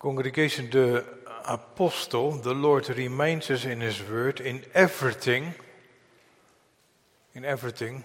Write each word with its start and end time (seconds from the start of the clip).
Congregation, 0.00 0.70
the 0.70 1.04
apostle, 1.44 2.32
the 2.32 2.54
Lord 2.54 2.88
reminds 2.88 3.50
us 3.50 3.66
in 3.66 3.82
his 3.82 4.02
word 4.02 4.40
in 4.40 4.64
everything, 4.72 5.52
in 7.34 7.44
everything, 7.44 8.02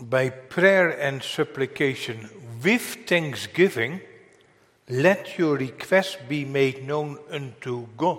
by 0.00 0.30
prayer 0.30 0.88
and 0.88 1.22
supplication 1.22 2.28
with 2.60 3.06
thanksgiving, 3.06 4.00
let 4.88 5.38
your 5.38 5.56
request 5.56 6.18
be 6.28 6.44
made 6.44 6.84
known 6.84 7.18
unto 7.30 7.86
God. 7.96 8.18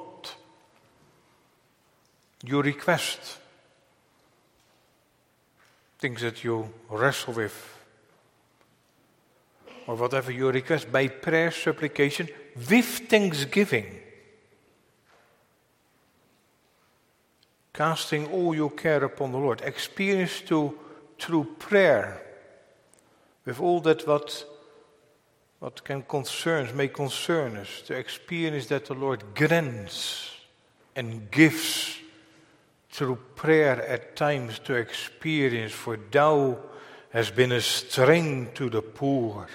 Your 2.41 2.63
request, 2.63 3.37
things 5.99 6.21
that 6.21 6.41
you 6.41 6.69
wrestle 6.89 7.33
with, 7.33 7.77
or 9.87 9.95
whatever 9.95 10.31
your 10.31 10.53
request, 10.53 10.89
by 10.89 11.09
prayer, 11.09 11.51
supplication, 11.51 12.29
with 12.55 12.85
thanksgiving. 13.09 14.01
Casting 17.73 18.27
all 18.27 18.55
your 18.55 18.71
care 18.71 19.03
upon 19.03 19.31
the 19.31 19.37
Lord. 19.37 19.61
Experience 19.61 20.41
to 20.41 20.77
through 21.19 21.55
prayer. 21.59 22.21
With 23.45 23.59
all 23.59 23.81
that 23.81 24.07
what 24.07 24.45
what 25.59 25.83
can 25.83 26.03
concerns 26.03 26.73
may 26.73 26.87
concern 26.87 27.57
us, 27.57 27.81
to 27.87 27.95
experience 27.95 28.67
that 28.67 28.85
the 28.85 28.93
Lord 28.93 29.23
grants 29.33 30.31
and 30.95 31.31
gives 31.31 31.97
through 32.91 33.17
prayer 33.35 33.81
at 33.81 34.15
times 34.15 34.59
to 34.59 34.75
experience, 34.75 35.71
for 35.71 35.97
thou 36.11 36.59
has 37.09 37.31
been 37.31 37.51
a 37.51 37.61
strength 37.61 38.53
to 38.55 38.69
the 38.69 38.81
poor 38.81 39.47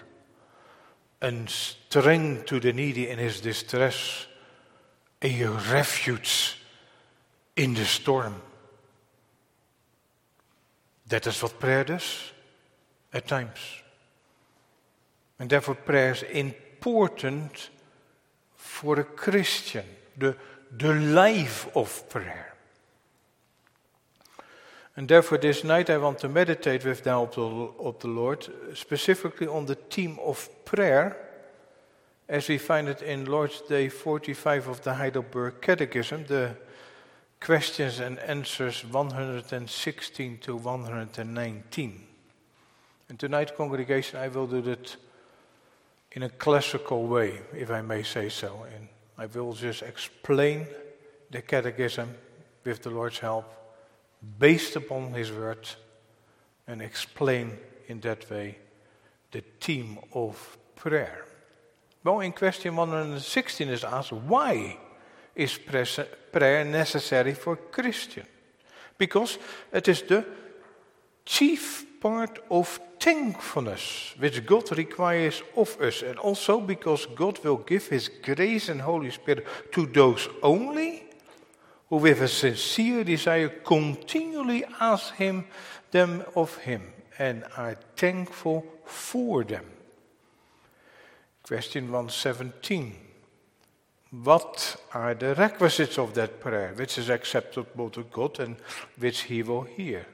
and 1.21 1.49
string 1.49 2.43
to 2.45 2.61
the 2.61 2.73
needy 2.73 3.09
in 3.09 3.19
his 3.19 3.41
distress, 3.41 4.27
a 5.23 5.45
refuge 5.47 6.59
in 7.57 7.75
the 7.75 7.85
storm. 7.85 8.41
That 11.09 11.27
is 11.27 11.43
what 11.43 11.59
prayer 11.59 11.85
does 11.85 12.33
at 13.13 13.27
times. 13.27 13.59
And 15.39 15.51
therefore, 15.51 15.75
prayer 15.75 16.13
is 16.13 16.23
important 16.23 17.71
for 18.57 19.01
a 19.01 19.05
Christian, 19.05 19.85
the, 20.17 20.37
the 20.71 20.95
life 20.95 21.69
of 21.75 22.09
prayer. 22.09 22.55
And 25.01 25.09
therefore, 25.09 25.39
this 25.39 25.65
night 25.65 25.89
I 25.89 25.97
want 25.97 26.19
to 26.19 26.29
meditate 26.29 26.85
with 26.85 27.05
the 27.05 27.09
help 27.09 27.39
of 27.39 27.99
the 28.01 28.07
Lord, 28.07 28.47
specifically 28.75 29.47
on 29.47 29.65
the 29.65 29.75
theme 29.75 30.19
of 30.23 30.47
prayer, 30.67 31.17
as 32.29 32.51
we 32.51 32.59
find 32.59 32.87
it 32.87 33.01
in 33.01 33.25
Lord's 33.25 33.63
Day 33.63 33.89
45 33.89 34.69
of 34.69 34.83
the 34.83 34.93
Heidelberg 34.93 35.63
Catechism, 35.63 36.27
the 36.27 36.55
questions 37.41 37.99
and 37.99 38.19
answers 38.19 38.85
116 38.85 40.37
to 40.37 40.57
119. 40.57 42.07
And 43.09 43.19
tonight, 43.19 43.57
congregation, 43.57 44.19
I 44.19 44.29
will 44.29 44.47
do 44.47 44.61
that 44.61 44.97
in 46.13 46.25
a 46.25 46.29
classical 46.29 47.07
way, 47.07 47.41
if 47.55 47.71
I 47.71 47.81
may 47.81 48.03
say 48.03 48.29
so. 48.29 48.67
And 48.77 48.87
I 49.17 49.25
will 49.25 49.55
just 49.55 49.81
explain 49.81 50.67
the 51.31 51.41
catechism 51.41 52.15
with 52.65 52.83
the 52.83 52.91
Lord's 52.91 53.21
help, 53.21 53.57
based 54.39 54.77
upon 54.77 55.15
His 55.15 55.31
word, 55.33 55.69
and 56.67 56.83
explain 56.83 57.59
in 57.89 58.01
that 58.01 58.31
way 58.31 58.59
the 59.33 59.43
theme 59.61 59.99
of 60.15 60.59
prayer. 60.77 61.25
Well, 62.05 62.21
in 62.21 62.33
question 62.33 62.77
116 62.77 63.69
is 63.69 63.85
asked, 63.85 64.13
why 64.13 64.79
is 65.35 65.59
prayer 66.33 66.65
necessary 66.65 67.35
for 67.35 67.57
Christian? 67.57 68.27
Because 68.97 69.39
it 69.73 69.89
is 69.89 70.03
the 70.03 70.25
chief 71.25 72.01
part 72.01 72.39
of 72.51 72.81
thankfulness 72.99 74.15
which 74.19 74.45
God 74.47 74.77
requires 74.77 75.43
of 75.57 75.81
us, 75.81 76.03
and 76.03 76.19
also 76.19 76.61
because 76.61 77.07
God 77.07 77.39
will 77.45 77.59
give 77.59 77.87
His 77.89 78.09
grace 78.09 78.69
and 78.69 78.81
Holy 78.81 79.11
Spirit 79.11 79.47
to 79.73 79.87
those 79.87 80.29
only 80.43 81.10
who, 81.91 81.97
with 81.97 82.23
a 82.23 82.29
sincere 82.29 83.05
desire, 83.05 83.49
continually 83.49 84.65
ask 84.81 85.15
Him 85.17 85.45
them 85.91 86.25
of 86.35 86.57
Him 86.59 86.83
and 87.19 87.45
are 87.57 87.77
thankful 87.97 88.65
for 88.85 89.45
them. 89.45 89.65
Question 91.43 91.91
117. 91.91 92.95
What 94.23 94.77
are 94.95 95.15
the 95.15 95.35
requisites 95.35 95.99
of 95.99 96.15
that 96.15 96.41
prayer, 96.41 96.73
which 96.75 96.97
is 96.97 97.11
acceptable 97.11 97.91
to 97.91 98.05
God 98.05 98.41
and 98.41 98.57
which 98.99 99.23
He 99.23 99.43
will 99.43 99.63
hear? 99.63 100.07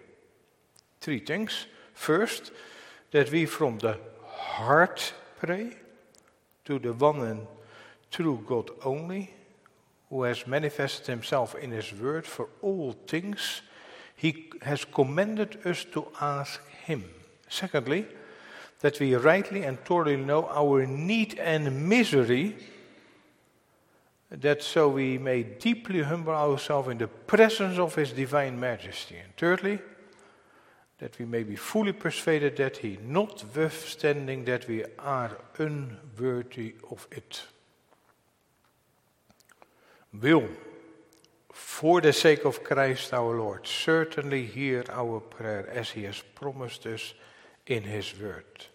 Three 1.01 1.21
things. 1.21 1.67
First, 1.95 2.53
that 3.11 3.31
we 3.31 3.47
from 3.47 3.79
the 3.79 3.99
heart 4.25 5.13
pray 5.39 5.77
to 6.65 6.79
the 6.79 6.93
one 6.93 7.21
and 7.21 7.47
true 8.11 8.43
God 8.47 8.71
only, 8.85 9.33
who 10.11 10.23
has 10.23 10.47
manifested 10.47 11.07
himself 11.07 11.55
in 11.55 11.71
his 11.71 11.93
word 11.93 12.25
for 12.25 12.49
all 12.63 12.93
things. 13.07 13.63
He 14.15 14.51
has 14.63 14.85
commanded 14.85 15.67
us 15.67 15.85
to 15.93 16.07
ask 16.21 16.61
him. 16.85 17.05
Secondly, 17.49 18.07
that 18.81 19.01
we 19.01 19.15
rightly 19.15 19.65
and 19.65 19.81
thoroughly 19.81 20.17
know 20.17 20.49
our 20.49 20.87
need 20.87 21.39
and 21.39 21.89
misery, 21.89 22.57
that 24.31 24.63
so 24.63 24.89
we 24.89 25.19
may 25.19 25.43
deeply 25.43 26.03
humble 26.03 26.35
ourselves 26.35 26.89
in 26.89 26.99
the 26.99 27.09
presence 27.09 27.79
of 27.79 27.95
his 27.95 28.13
divine 28.13 28.59
majesty. 28.59 29.17
And 29.17 29.35
thirdly, 29.37 29.79
that 30.99 31.19
we 31.19 31.27
may 31.27 31.43
be 31.43 31.57
fully 31.57 31.93
persuaded 31.93 32.57
that 32.57 32.79
he, 32.79 32.99
notwithstanding 33.03 34.45
that 34.45 34.67
we 34.67 34.85
are 34.99 35.37
unworthy 35.59 36.75
of 36.91 37.07
it, 37.11 37.43
will, 40.21 40.49
for 41.53 42.01
the 42.01 42.13
sake 42.13 42.45
of 42.45 42.63
Christ 42.63 43.13
our 43.13 43.39
Lord, 43.39 43.67
certainly 43.67 44.47
hear 44.47 44.85
our 44.91 45.21
prayer 45.21 45.69
as 45.69 45.91
he 45.91 46.05
has 46.05 46.23
promised 46.35 46.87
us 46.87 47.15
in 47.67 47.83
his 47.83 48.19
word. 48.21 48.67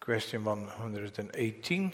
Question 0.00 0.44
118 0.44 1.92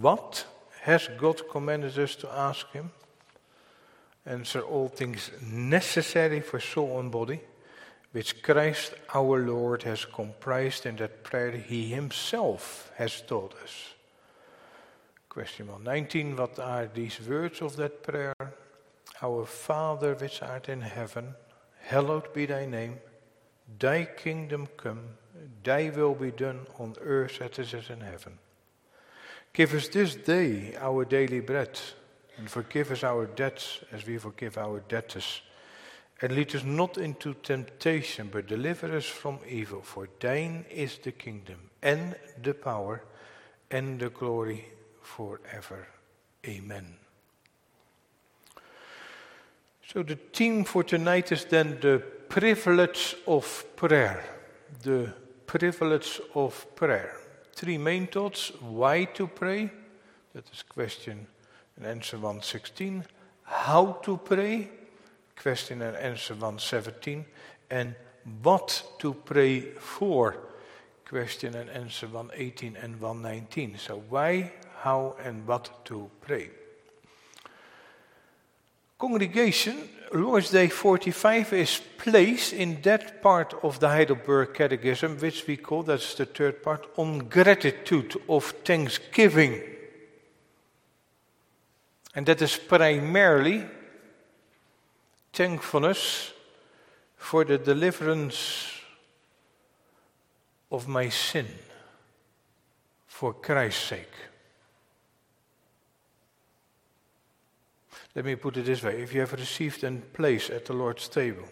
What 0.00 0.46
has 0.82 1.08
God 1.18 1.48
commanded 1.50 1.98
us 1.98 2.14
to 2.16 2.32
ask 2.32 2.70
him? 2.72 2.90
Answer 4.24 4.62
all 4.62 4.88
things 4.88 5.30
necessary 5.42 6.40
for 6.40 6.58
soul 6.58 6.98
and 6.98 7.12
body 7.12 7.40
which 8.12 8.42
Christ 8.42 8.94
our 9.14 9.40
Lord 9.46 9.82
has 9.82 10.06
comprised 10.06 10.86
in 10.86 10.96
that 10.96 11.22
prayer 11.22 11.50
he 11.50 11.90
himself 11.90 12.90
has 12.96 13.20
taught 13.20 13.54
us. 13.62 13.95
Question 15.36 15.66
119 15.66 16.34
What 16.34 16.58
are 16.58 16.86
these 16.86 17.20
words 17.28 17.60
of 17.60 17.76
that 17.76 18.02
prayer? 18.02 18.32
Our 19.20 19.44
Father 19.44 20.14
which 20.14 20.40
art 20.40 20.70
in 20.70 20.80
heaven, 20.80 21.34
hallowed 21.82 22.32
be 22.32 22.46
thy 22.46 22.64
name. 22.64 22.96
Thy 23.78 24.06
kingdom 24.06 24.66
come, 24.78 25.02
thy 25.62 25.90
will 25.90 26.14
be 26.14 26.30
done 26.30 26.60
on 26.78 26.94
earth 27.02 27.42
as 27.42 27.58
it 27.58 27.74
is 27.74 27.90
in 27.90 28.00
heaven. 28.00 28.38
Give 29.52 29.74
us 29.74 29.88
this 29.88 30.14
day 30.14 30.74
our 30.80 31.04
daily 31.04 31.40
bread, 31.40 31.78
and 32.38 32.48
forgive 32.48 32.90
us 32.90 33.04
our 33.04 33.26
debts 33.26 33.80
as 33.92 34.06
we 34.06 34.16
forgive 34.16 34.56
our 34.56 34.80
debtors 34.88 35.42
and 36.22 36.32
lead 36.32 36.56
us 36.56 36.64
not 36.64 36.96
into 36.96 37.34
temptation, 37.34 38.30
but 38.32 38.46
deliver 38.46 38.96
us 38.96 39.04
from 39.04 39.40
evil. 39.46 39.82
For 39.82 40.08
thine 40.18 40.64
is 40.70 40.96
the 40.96 41.12
kingdom, 41.12 41.58
and 41.82 42.16
the 42.42 42.54
power, 42.54 43.04
and 43.70 44.00
the 44.00 44.08
glory 44.08 44.64
forever. 45.06 45.86
Amen. 46.46 46.96
So, 49.86 50.02
the 50.02 50.16
theme 50.16 50.64
for 50.64 50.82
tonight 50.82 51.30
is 51.30 51.44
then 51.44 51.78
the 51.80 52.02
privilege 52.28 53.16
of 53.26 53.64
prayer. 53.76 54.24
The 54.82 55.12
privilege 55.46 56.20
of 56.34 56.66
prayer. 56.74 57.16
Three 57.52 57.78
main 57.78 58.08
thoughts 58.08 58.52
why 58.60 59.04
to 59.14 59.28
pray, 59.28 59.70
that 60.34 60.44
is 60.52 60.62
question 60.62 61.26
and 61.76 61.86
answer 61.86 62.16
116. 62.16 63.04
How 63.44 63.92
to 64.02 64.16
pray, 64.16 64.68
question 65.40 65.82
and 65.82 65.96
answer 65.96 66.34
117. 66.34 67.24
And 67.70 67.94
what 68.42 68.82
to 68.98 69.14
pray 69.14 69.60
for, 69.60 70.36
question 71.08 71.54
and 71.54 71.70
answer 71.70 72.08
118 72.08 72.76
and 72.76 73.00
119. 73.00 73.78
So 73.78 74.02
why, 74.08 74.52
how, 74.86 75.16
and 75.24 75.44
what 75.48 75.84
to 75.84 76.08
pray. 76.20 76.48
Congregation, 78.96 79.76
Lord's 80.14 80.50
Day 80.50 80.68
45 80.68 81.52
is 81.54 81.80
placed 81.98 82.52
in 82.52 82.80
that 82.82 83.20
part 83.20 83.52
of 83.64 83.80
the 83.80 83.88
Heidelberg 83.88 84.54
Catechism, 84.54 85.18
which 85.18 85.44
we 85.48 85.56
call, 85.56 85.82
that's 85.82 86.14
the 86.14 86.24
third 86.24 86.62
part, 86.62 86.86
on 86.96 87.28
gratitude 87.28 88.14
of 88.28 88.44
thanksgiving. 88.64 89.60
And 92.14 92.24
that 92.26 92.40
is 92.40 92.56
primarily 92.56 93.66
thankfulness 95.32 96.32
for 97.16 97.44
the 97.44 97.58
deliverance 97.58 98.70
of 100.70 100.86
my 100.86 101.08
sin 101.08 101.48
for 103.08 103.34
Christ's 103.34 103.88
sake. 103.88 104.16
Let 108.16 108.24
me 108.24 108.34
put 108.34 108.56
it 108.56 108.64
this 108.64 108.82
way 108.82 109.02
if 109.02 109.12
you 109.12 109.20
have 109.20 109.34
received 109.34 109.84
a 109.84 109.90
place 109.90 110.48
at 110.48 110.64
the 110.64 110.72
Lord's 110.72 111.06
table, 111.06 111.44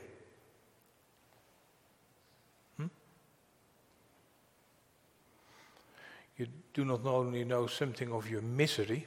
hmm? 2.78 2.86
you 6.38 6.46
do 6.72 6.86
not 6.86 7.04
only 7.04 7.44
know 7.44 7.66
something 7.66 8.10
of 8.10 8.30
your 8.30 8.40
misery, 8.40 9.06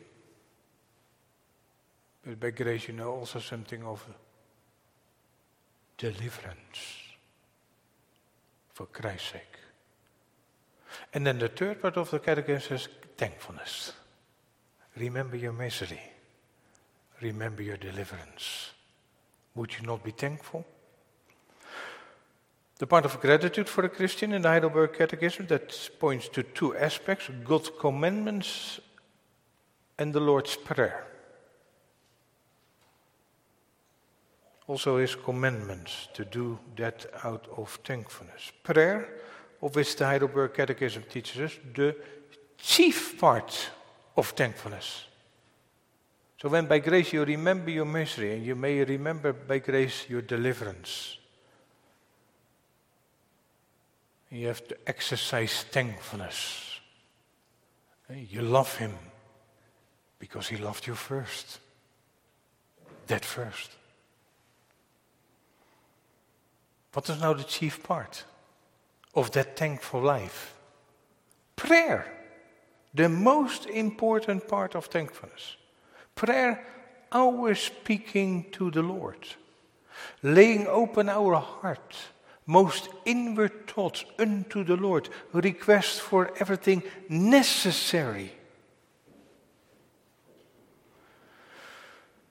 but 2.24 2.40
by 2.40 2.52
grace 2.52 2.90
you 2.90 2.94
know 2.94 3.12
also 3.12 3.40
something 3.40 3.84
of 3.84 4.06
deliverance 5.98 6.78
for 8.72 8.86
Christ's 8.86 9.32
sake. 9.32 9.58
And 11.12 11.26
then 11.26 11.40
the 11.40 11.48
third 11.48 11.82
part 11.82 11.98
of 11.98 12.12
the 12.12 12.20
catechism 12.20 12.78
says 12.78 12.88
thankfulness. 13.18 13.94
Remember 14.96 15.38
your 15.38 15.54
misery. 15.54 16.17
Remember 17.22 17.64
your 17.64 17.78
deliverance. 17.78 18.72
Would 19.56 19.74
you 19.80 19.86
not 19.86 20.04
be 20.04 20.12
thankful? 20.12 20.66
The 22.80 22.86
part 22.86 23.06
of 23.06 23.20
gratitude 23.20 23.68
for 23.68 23.84
a 23.86 23.90
Christian 23.90 24.34
in 24.34 24.44
the 24.44 24.50
Heidelberg 24.50 24.94
Catechism 24.94 25.48
that 25.48 25.90
points 26.00 26.30
to 26.30 26.44
two 26.44 26.78
aspects 26.78 27.28
God's 27.44 27.72
commandments 27.80 28.80
and 29.98 30.14
the 30.14 30.20
Lord's 30.20 30.56
Prayer. 30.56 31.08
Also, 34.68 34.98
his 34.98 35.16
commandments 35.16 36.10
to 36.14 36.24
do 36.26 36.60
that 36.76 37.08
out 37.24 37.48
of 37.58 37.80
thankfulness. 37.84 38.52
Prayer, 38.62 39.08
of 39.62 39.76
which 39.76 39.96
the 39.96 40.06
Heidelberg 40.06 40.54
Catechism 40.54 41.04
teaches 41.10 41.42
us, 41.42 41.60
the 41.74 41.96
chief 42.60 43.18
part 43.18 43.72
of 44.16 44.28
thankfulness. 44.32 45.07
So 46.38 46.50
when 46.50 46.68
by 46.68 46.80
grace 46.80 47.14
you 47.14 47.24
remember 47.24 47.72
your 47.72 47.86
misery, 47.86 48.34
and 48.34 48.46
you 48.46 48.56
may 48.56 48.84
remember 48.84 49.34
by 49.34 49.58
grace 49.60 50.06
your 50.08 50.22
deliverance, 50.22 51.18
you 54.30 54.48
have 54.48 54.68
to 54.68 54.78
exercise 54.86 55.64
thankfulness. 55.64 56.80
Eh, 58.10 58.26
you 58.30 58.42
love 58.42 58.76
Him 58.78 58.94
because 60.20 60.48
He 60.48 60.58
loved 60.58 60.86
you 60.86 60.94
first. 60.94 61.60
That 63.08 63.26
first. 63.26 63.72
What 66.94 67.10
is 67.10 67.20
now 67.22 67.34
the 67.34 67.44
chief 67.44 67.82
part 67.82 68.26
of 69.14 69.32
that 69.32 69.58
thankful 69.58 70.02
life? 70.02 70.54
Prayer. 71.56 72.06
The 72.94 73.10
most 73.10 73.66
important 73.68 74.48
part 74.48 74.76
of 74.76 74.86
thankfulness. 74.86 75.58
Prayer, 76.18 76.66
our 77.12 77.54
speaking 77.54 78.48
to 78.52 78.72
the 78.72 78.82
Lord, 78.82 79.28
laying 80.24 80.66
open 80.66 81.10
our 81.10 81.36
heart, 81.36 81.96
most 82.48 82.90
inward 83.06 83.68
thoughts 83.68 84.04
unto 84.18 84.64
the 84.64 84.76
Lord, 84.76 85.10
request 85.32 86.02
for 86.02 86.34
everything 86.40 86.82
necessary. 87.08 88.32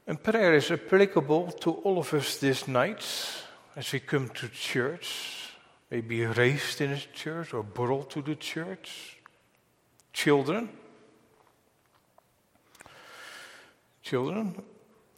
And 0.05 0.21
prayer 0.21 0.55
is 0.55 0.73
applicable 0.73 1.53
to 1.61 1.71
all 1.71 1.99
of 1.99 2.13
us 2.13 2.39
this 2.39 2.67
night 2.67 3.05
as 3.77 3.93
we 3.93 4.01
come 4.01 4.31
to 4.31 4.49
church, 4.49 5.53
maybe 5.93 6.27
raised 6.27 6.81
in 6.81 6.91
a 6.91 6.99
church 7.15 7.55
or 7.55 7.63
brought 7.63 8.11
to 8.11 8.23
the 8.23 8.35
church. 8.35 9.19
Children, 10.13 10.71
Children, 14.07 14.55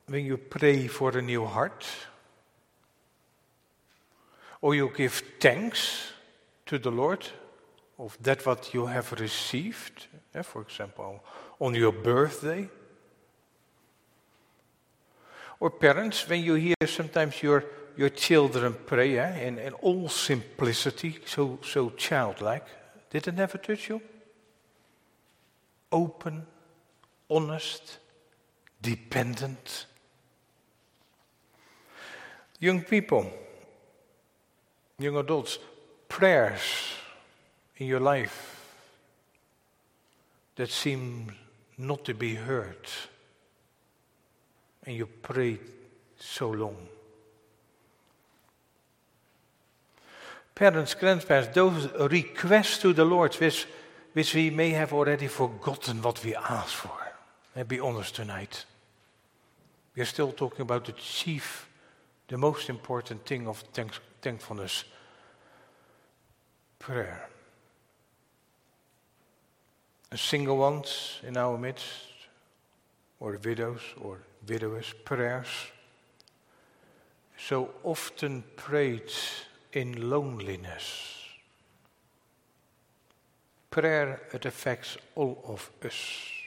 when 0.06 0.24
you 0.24 0.38
pray 0.38 0.86
for 0.86 1.10
a 1.10 1.20
new 1.20 1.44
heart, 1.44 1.84
or 4.62 4.74
you 4.74 4.90
give 4.96 5.22
thanks 5.38 6.12
to 6.64 6.78
the 6.78 6.90
Lord 6.90 7.28
of 7.98 8.16
that 8.22 8.46
what 8.46 8.72
you 8.72 8.86
have 8.86 9.12
received, 9.20 10.06
eh, 10.34 10.40
for 10.40 10.62
example, 10.62 11.22
on 11.60 11.74
your 11.74 11.92
birthday, 11.92 12.66
or 15.60 15.68
parents, 15.68 16.26
when 16.26 16.42
you 16.42 16.54
hear 16.54 16.86
sometimes 16.86 17.42
your, 17.42 17.66
your 17.94 18.08
children 18.08 18.74
pray 18.86 19.18
eh, 19.18 19.48
in, 19.48 19.58
in 19.58 19.74
all 19.74 20.08
simplicity, 20.08 21.18
so, 21.26 21.58
so 21.62 21.90
childlike, 21.90 22.64
did 23.10 23.28
it 23.28 23.34
never 23.34 23.58
touch 23.58 23.90
you? 23.90 24.00
Open, 25.92 26.46
honest, 27.28 27.98
dependent. 28.80 29.86
Young 32.60 32.82
people, 32.82 33.30
young 34.98 35.16
adults, 35.16 35.58
prayers 36.08 36.60
in 37.76 37.86
your 37.86 38.00
life 38.00 38.54
that 40.56 40.70
seem 40.70 41.32
not 41.76 42.04
to 42.04 42.14
be 42.14 42.34
heard, 42.34 42.86
and 44.84 44.96
you 44.96 45.06
prayed 45.06 45.60
so 46.18 46.50
long. 46.50 46.76
Parents, 50.54 50.94
grandparents, 50.94 51.54
those 51.54 51.86
requests 52.10 52.78
to 52.78 52.92
the 52.92 53.04
Lord 53.04 53.32
which, 53.36 53.68
which 54.12 54.34
we 54.34 54.50
may 54.50 54.70
have 54.70 54.92
already 54.92 55.28
forgotten 55.28 56.02
what 56.02 56.24
we 56.24 56.34
asked 56.34 56.74
for. 56.74 57.07
And 57.54 57.66
be 57.66 57.80
honest 57.80 58.14
tonight. 58.14 58.64
We 59.94 60.02
are 60.02 60.06
still 60.06 60.32
talking 60.32 60.62
about 60.62 60.84
the 60.84 60.92
chief, 60.92 61.68
the 62.28 62.38
most 62.38 62.68
important 62.68 63.26
thing 63.26 63.48
of 63.48 63.64
thanks, 63.72 63.98
thankfulness 64.22 64.84
prayer. 66.78 67.28
A 70.12 70.16
single 70.16 70.56
ones 70.56 71.20
in 71.26 71.36
our 71.36 71.58
midst, 71.58 72.08
or 73.20 73.38
widows 73.44 73.80
or 74.00 74.20
widowers, 74.46 74.94
prayers. 75.04 75.48
So 77.36 77.70
often 77.82 78.44
prayed 78.56 79.12
in 79.72 80.08
loneliness. 80.08 81.14
Prayer, 83.70 84.22
it 84.32 84.44
affects 84.44 84.96
all 85.14 85.42
of 85.46 85.70
us 85.84 86.37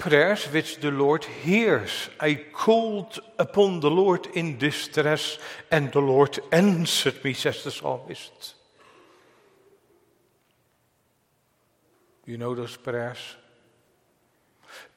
prayers 0.00 0.46
which 0.46 0.80
the 0.80 0.90
Lord 0.90 1.24
hears. 1.24 2.08
I 2.18 2.34
called 2.34 3.20
upon 3.38 3.80
the 3.80 3.90
Lord 3.90 4.26
in 4.34 4.58
distress, 4.58 5.38
and 5.70 5.92
the 5.92 6.00
Lord 6.00 6.40
answered 6.50 7.22
me, 7.22 7.34
says 7.34 7.62
the 7.62 7.70
psalmist. 7.70 8.54
You 12.26 12.38
know 12.38 12.54
those 12.54 12.76
prayers? 12.76 13.18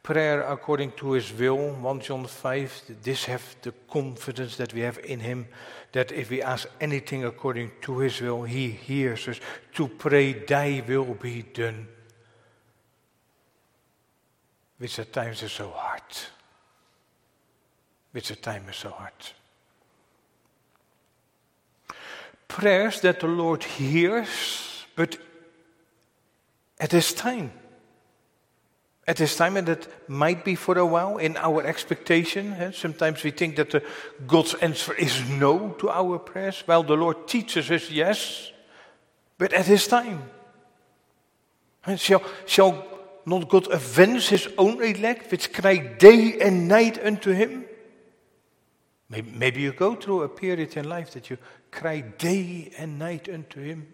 Prayer 0.01 0.41
according 0.41 0.91
to 0.93 1.11
his 1.11 1.33
will, 1.33 1.73
1 1.73 1.99
John 2.01 2.25
5, 2.25 2.81
this 3.03 3.25
have 3.25 3.55
the 3.61 3.73
confidence 3.89 4.57
that 4.57 4.73
we 4.73 4.81
have 4.81 4.99
in 4.99 5.19
him, 5.19 5.47
that 5.91 6.11
if 6.11 6.29
we 6.29 6.41
ask 6.41 6.67
anything 6.79 7.25
according 7.25 7.71
to 7.81 7.99
his 7.99 8.21
will, 8.21 8.43
he 8.43 8.69
hears 8.69 9.27
us. 9.27 9.39
To 9.73 9.87
pray, 9.87 10.33
thy 10.33 10.83
will 10.87 11.13
be 11.13 11.41
done 11.41 11.87
which 14.83 14.99
at 14.99 15.13
times 15.13 15.41
is 15.41 15.53
so 15.53 15.69
hard. 15.69 16.01
Which 18.11 18.31
at 18.31 18.41
times 18.41 18.71
is 18.71 18.75
so 18.75 18.89
hard. 18.89 19.13
Prayers 22.49 22.99
that 22.99 23.21
the 23.21 23.27
Lord 23.27 23.63
hears, 23.63 24.85
but 24.97 25.17
at 26.81 26.91
His 26.91 27.13
time. 27.13 27.53
At 29.07 29.19
His 29.19 29.37
time, 29.37 29.55
and 29.55 29.67
that 29.67 29.87
might 30.09 30.43
be 30.43 30.55
for 30.55 30.77
a 30.77 30.85
while 30.85 31.15
in 31.15 31.37
our 31.37 31.65
expectation. 31.65 32.51
Eh? 32.51 32.71
Sometimes 32.71 33.23
we 33.23 33.31
think 33.31 33.55
that 33.55 33.71
the 33.71 33.83
God's 34.27 34.53
answer 34.55 34.93
is 34.95 35.29
no 35.29 35.69
to 35.79 35.91
our 35.91 36.19
prayers, 36.19 36.61
while 36.65 36.83
the 36.83 36.97
Lord 36.97 37.25
teaches 37.29 37.71
us 37.71 37.89
yes, 37.89 38.51
but 39.37 39.53
at 39.53 39.65
His 39.65 39.87
time. 39.87 40.23
And 41.85 41.97
shall, 41.97 42.21
shall 42.45 42.92
not 43.25 43.49
God 43.49 43.71
avenge 43.71 44.29
his 44.29 44.47
own 44.57 44.81
elect, 44.83 45.31
which 45.31 45.53
cry 45.53 45.77
day 45.77 46.39
and 46.39 46.67
night 46.67 47.03
unto 47.03 47.31
him? 47.31 47.65
Maybe, 49.13 49.31
maybe 49.31 49.61
you 49.61 49.73
go 49.73 49.93
through 49.93 50.23
a 50.23 50.29
period 50.29 50.75
in 50.75 50.89
life 50.89 51.11
that 51.11 51.29
you 51.29 51.37
cry 51.69 52.01
day 52.01 52.71
and 52.79 52.97
night 52.97 53.29
unto 53.29 53.61
Him. 53.61 53.93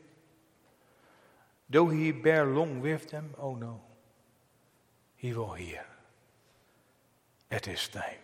Though 1.69 1.89
He 1.89 2.13
bear 2.13 2.45
long 2.45 2.79
with 2.79 3.09
them, 3.09 3.33
oh 3.37 3.55
no, 3.55 3.81
He 5.17 5.33
will 5.33 5.51
hear 5.51 5.83
at 7.51 7.65
His 7.65 7.85
time. 7.89 8.23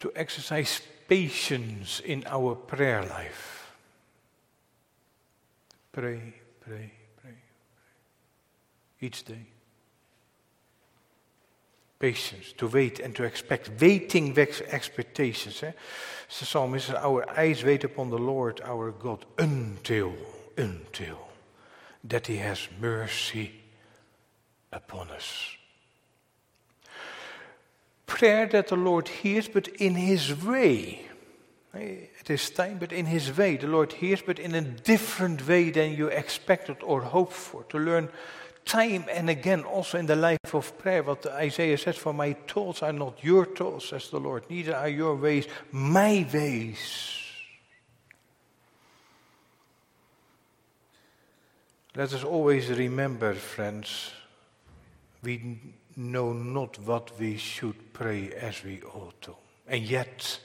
To 0.00 0.12
exercise 0.16 0.80
patience 1.06 2.00
in 2.00 2.24
our 2.26 2.54
prayer 2.54 3.02
life. 3.02 3.55
Pray, 5.96 6.02
pray, 6.02 6.34
pray, 6.60 6.92
pray. 7.22 7.34
Each 9.00 9.24
day 9.24 9.46
patience, 11.98 12.52
to 12.58 12.66
wait 12.66 13.00
and 13.00 13.14
to 13.16 13.24
expect. 13.24 13.70
Waiting 13.80 14.34
with 14.34 14.62
expectations. 14.68 15.62
Eh? 15.62 15.72
The 16.38 16.44
psalmist 16.44 16.90
Our 16.90 17.28
eyes 17.30 17.64
wait 17.64 17.84
upon 17.84 18.10
the 18.10 18.18
Lord 18.18 18.60
our 18.64 18.90
God 18.90 19.24
until, 19.38 20.14
until 20.56 21.28
that 22.04 22.26
He 22.26 22.36
has 22.36 22.68
mercy 22.80 23.52
upon 24.72 25.10
us. 25.10 25.56
Prayer 28.06 28.46
that 28.46 28.68
the 28.68 28.76
Lord 28.76 29.08
hears, 29.08 29.48
but 29.48 29.68
in 29.68 29.94
His 29.94 30.44
way. 30.44 31.05
It 31.76 32.30
is 32.30 32.50
time, 32.50 32.78
but 32.78 32.92
in 32.92 33.06
His 33.06 33.36
way. 33.36 33.56
The 33.56 33.66
Lord 33.66 33.92
hears, 33.92 34.22
but 34.22 34.38
in 34.38 34.54
a 34.54 34.62
different 34.62 35.46
way 35.46 35.70
than 35.70 35.96
you 35.96 36.08
expected 36.08 36.78
or 36.82 37.02
hoped 37.02 37.32
for. 37.32 37.64
To 37.64 37.78
learn 37.78 38.08
time 38.64 39.06
and 39.10 39.30
again, 39.30 39.62
also 39.62 39.98
in 39.98 40.06
the 40.06 40.16
life 40.16 40.54
of 40.54 40.76
prayer, 40.78 41.02
what 41.02 41.24
Isaiah 41.26 41.78
says, 41.78 41.96
For 41.96 42.12
my 42.12 42.32
thoughts 42.32 42.82
are 42.82 42.92
not 42.92 43.22
your 43.22 43.46
thoughts, 43.46 43.88
says 43.88 44.10
the 44.10 44.20
Lord, 44.20 44.50
neither 44.50 44.76
are 44.76 44.88
your 44.88 45.14
ways 45.14 45.46
my 45.70 46.26
ways. 46.32 47.12
Let 51.94 52.12
us 52.12 52.24
always 52.24 52.68
remember, 52.68 53.32
friends, 53.34 54.12
we 55.22 55.58
know 55.96 56.34
not 56.34 56.78
what 56.80 57.18
we 57.18 57.38
should 57.38 57.94
pray 57.94 58.32
as 58.32 58.62
we 58.62 58.82
ought 58.82 59.22
to. 59.22 59.34
And 59.66 59.82
yet, 59.82 60.38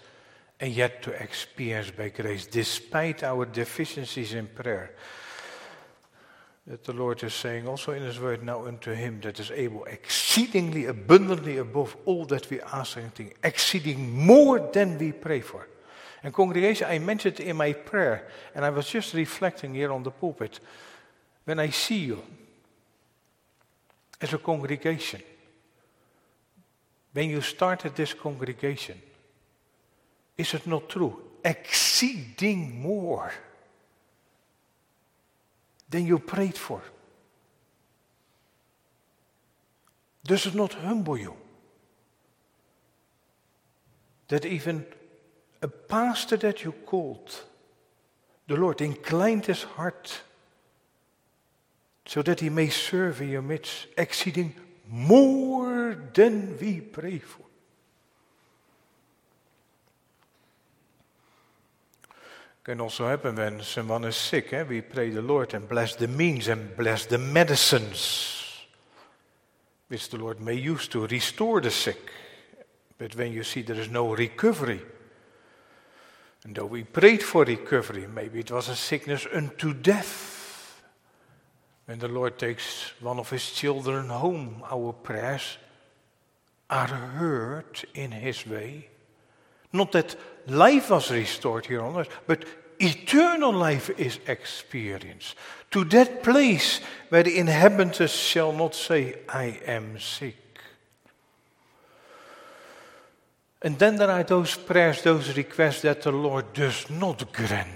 and 0.61 0.71
yet 0.71 1.01
to 1.01 1.11
experience 1.11 1.89
by 1.89 2.09
grace, 2.09 2.45
despite 2.45 3.23
our 3.23 3.45
deficiencies 3.45 4.35
in 4.35 4.45
prayer, 4.45 4.93
that 6.67 6.83
the 6.83 6.93
Lord 6.93 7.23
is 7.23 7.33
saying 7.33 7.67
also 7.67 7.93
in 7.93 8.03
His 8.03 8.19
word 8.19 8.43
now 8.43 8.67
unto 8.67 8.93
Him 8.93 9.19
that 9.21 9.39
is 9.39 9.49
able 9.49 9.83
exceedingly 9.85 10.85
abundantly 10.85 11.57
above 11.57 11.97
all 12.05 12.25
that 12.25 12.47
we 12.51 12.61
ask 12.61 12.95
and 12.97 13.11
think, 13.13 13.35
exceeding 13.43 14.15
more 14.23 14.59
than 14.59 14.99
we 14.99 15.11
pray 15.11 15.41
for. 15.41 15.67
And 16.23 16.31
congregation, 16.31 16.87
I 16.87 16.99
mentioned 16.99 17.39
in 17.39 17.57
my 17.57 17.73
prayer, 17.73 18.27
and 18.53 18.63
I 18.63 18.69
was 18.69 18.87
just 18.87 19.15
reflecting 19.15 19.73
here 19.73 19.91
on 19.91 20.03
the 20.03 20.11
pulpit, 20.11 20.59
when 21.45 21.57
I 21.59 21.71
see 21.71 21.97
you 21.97 22.21
as 24.21 24.31
a 24.31 24.37
congregation, 24.37 25.23
when 27.13 27.31
you 27.31 27.41
started 27.41 27.95
this 27.95 28.13
congregation, 28.13 29.01
is 30.37 30.53
it 30.53 30.67
not 30.67 30.89
true? 30.89 31.21
Exceeding 31.43 32.81
more 32.81 33.31
than 35.89 36.05
you 36.05 36.19
prayed 36.19 36.57
for? 36.57 36.81
Does 40.23 40.45
it 40.45 40.55
not 40.55 40.73
humble 40.73 41.17
you? 41.17 41.35
That 44.27 44.45
even 44.45 44.85
a 45.61 45.67
pastor 45.67 46.37
that 46.37 46.63
you 46.63 46.71
called, 46.71 47.43
the 48.47 48.55
Lord 48.55 48.81
inclined 48.81 49.45
his 49.45 49.63
heart 49.63 50.21
so 52.05 52.21
that 52.21 52.39
he 52.39 52.49
may 52.49 52.69
serve 52.69 53.21
in 53.21 53.29
your 53.29 53.41
midst, 53.41 53.87
exceeding 53.97 54.55
more 54.89 55.95
than 56.13 56.57
we 56.59 56.81
pray 56.81 57.19
for. 57.19 57.43
Can 62.63 62.79
also 62.79 63.07
happen 63.07 63.35
when 63.35 63.61
someone 63.63 64.03
is 64.03 64.15
sick. 64.15 64.53
Eh? 64.53 64.63
We 64.63 64.81
pray 64.81 65.09
the 65.09 65.21
Lord 65.21 65.53
and 65.55 65.67
bless 65.67 65.95
the 65.95 66.07
means 66.07 66.47
and 66.47 66.75
bless 66.77 67.07
the 67.07 67.17
medicines 67.17 68.37
which 69.87 70.09
the 70.09 70.17
Lord 70.17 70.39
may 70.39 70.53
use 70.53 70.87
to 70.89 71.07
restore 71.07 71.59
the 71.59 71.71
sick. 71.71 72.11
But 72.97 73.15
when 73.15 73.33
you 73.33 73.43
see 73.43 73.63
there 73.63 73.79
is 73.79 73.89
no 73.89 74.13
recovery, 74.13 74.81
and 76.43 76.55
though 76.55 76.67
we 76.67 76.83
prayed 76.83 77.23
for 77.23 77.43
recovery, 77.43 78.07
maybe 78.07 78.39
it 78.39 78.51
was 78.51 78.69
a 78.69 78.75
sickness 78.75 79.27
unto 79.33 79.73
death. 79.73 80.81
When 81.85 81.99
the 81.99 82.07
Lord 82.07 82.39
takes 82.39 82.93
one 83.01 83.19
of 83.19 83.29
his 83.29 83.51
children 83.51 84.09
home, 84.09 84.63
our 84.71 84.93
prayers 84.93 85.57
are 86.69 86.87
heard 86.87 87.83
in 87.93 88.11
his 88.11 88.47
way. 88.47 88.87
Not 89.73 89.91
that 89.91 90.15
life 90.47 90.89
was 90.89 91.11
restored 91.11 91.65
here 91.65 91.81
on 91.81 91.97
earth, 91.97 92.09
but 92.27 92.45
eternal 92.79 93.53
life 93.53 93.89
is 93.97 94.19
experienced. 94.27 95.35
To 95.71 95.83
that 95.85 96.23
place 96.23 96.81
where 97.09 97.23
the 97.23 97.37
inhabitants 97.37 98.13
shall 98.13 98.51
not 98.51 98.75
say, 98.75 99.19
I 99.29 99.59
am 99.65 99.99
sick. 99.99 100.37
And 103.61 103.77
then 103.77 103.97
there 103.97 104.09
are 104.09 104.23
those 104.23 104.55
prayers, 104.55 105.03
those 105.03 105.37
requests 105.37 105.81
that 105.83 106.01
the 106.01 106.11
Lord 106.11 106.53
does 106.53 106.89
not 106.89 107.31
grant. 107.31 107.67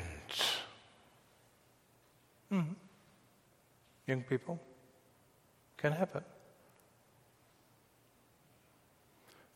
Mm-hmm. 2.51 2.73
Young 4.07 4.23
people, 4.23 4.59
can 5.77 5.91
happen. 5.91 6.23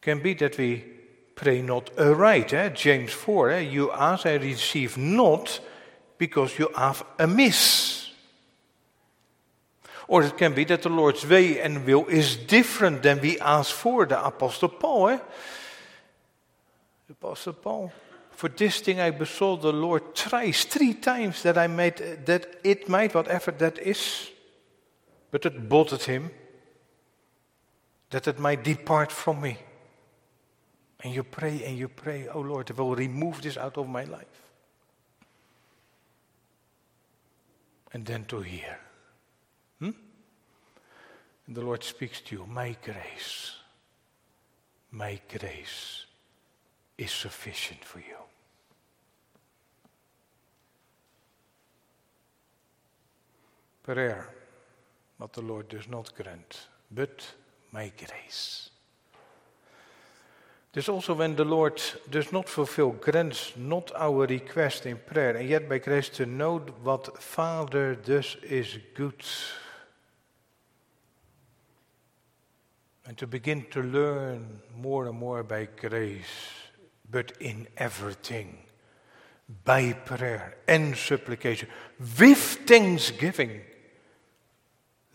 Can 0.01 0.21
be 0.21 0.33
that 0.35 0.57
we 0.57 0.98
pray 1.39 1.61
not 1.61 1.89
aright. 1.97 2.53
Eh? 2.53 2.69
James 2.69 3.13
4, 3.13 3.51
eh? 3.51 3.59
you 3.59 3.91
ask 3.91 4.25
and 4.25 4.43
receive 4.43 4.97
not 4.97 5.61
because 6.17 6.59
you 6.59 6.69
have 6.75 7.05
amiss. 7.17 8.11
Or 10.09 10.23
it 10.23 10.37
can 10.37 10.53
be 10.53 10.65
that 10.65 10.81
the 10.81 10.89
Lord's 10.89 11.25
way 11.25 11.61
and 11.61 11.85
will 11.85 12.05
is 12.07 12.35
different 12.35 13.03
than 13.03 13.21
we 13.21 13.39
ask 13.39 13.71
for. 13.71 14.05
The 14.05 14.21
Apostle 14.25 14.67
Paul, 14.67 15.09
eh? 15.09 15.19
The 17.07 17.13
Apostle 17.13 17.53
Paul. 17.53 17.93
For 18.31 18.49
this 18.49 18.81
thing 18.81 18.99
I 18.99 19.11
besought 19.11 19.61
the 19.61 19.71
Lord 19.71 20.15
thrice, 20.15 20.65
three 20.65 20.93
times, 20.93 21.43
that 21.43 21.57
I 21.57 21.67
might, 21.67 22.25
that 22.25 22.55
it 22.65 22.89
might, 22.89 23.15
whatever 23.15 23.51
that 23.51 23.77
is, 23.77 24.29
but 25.31 25.45
it 25.45 25.69
bothered 25.69 26.03
him, 26.03 26.31
that 28.09 28.27
it 28.27 28.39
might 28.39 28.63
depart 28.63 29.11
from 29.11 29.41
me. 29.41 29.57
And 31.01 31.13
you 31.13 31.23
pray 31.23 31.63
and 31.63 31.77
you 31.77 31.87
pray, 31.87 32.27
oh 32.27 32.41
Lord, 32.41 32.69
I 32.71 32.81
will 32.81 32.95
remove 32.95 33.41
this 33.41 33.57
out 33.57 33.77
of 33.77 33.87
my 33.87 34.03
life. 34.03 34.43
And 37.93 38.05
then 38.05 38.25
to 38.25 38.41
hear. 38.41 38.77
Hmm? 39.79 39.91
And 41.47 41.55
the 41.55 41.61
Lord 41.61 41.83
speaks 41.83 42.21
to 42.21 42.35
you, 42.35 42.45
my 42.45 42.75
grace, 42.83 43.55
my 44.91 45.19
grace 45.27 46.05
is 46.97 47.11
sufficient 47.11 47.83
for 47.83 47.99
you. 47.99 48.17
Prayer, 53.83 54.29
what 55.17 55.33
the 55.33 55.41
Lord 55.41 55.69
does 55.69 55.87
not 55.87 56.13
grant, 56.15 56.67
but 56.91 57.25
my 57.71 57.91
grace. 57.97 58.69
This 60.71 60.87
also 60.87 61.15
when 61.15 61.35
the 61.35 61.45
Lord 61.45 61.81
does 62.11 62.31
not 62.31 62.47
fulfill, 62.47 62.91
grants 62.91 63.53
not 63.57 63.91
our 63.95 64.27
request 64.27 64.85
in 64.85 64.97
prayer, 64.97 65.35
and 65.35 65.49
yet 65.49 65.67
by 65.67 65.79
grace 65.79 66.09
to 66.09 66.27
know 66.27 66.59
what 66.83 67.21
Father 67.21 67.95
does 67.95 68.37
is 68.43 68.77
good. 68.93 69.23
And 73.05 73.17
to 73.17 73.25
begin 73.25 73.65
to 73.71 73.81
learn 73.81 74.59
more 74.77 75.07
and 75.07 75.17
more 75.17 75.41
by 75.41 75.67
grace, 75.75 76.51
but 77.09 77.31
in 77.39 77.67
everything, 77.75 78.59
by 79.65 79.93
prayer 79.93 80.57
and 80.67 80.95
supplication, 80.95 81.67
with 82.19 82.59
thanksgiving. 82.67 83.61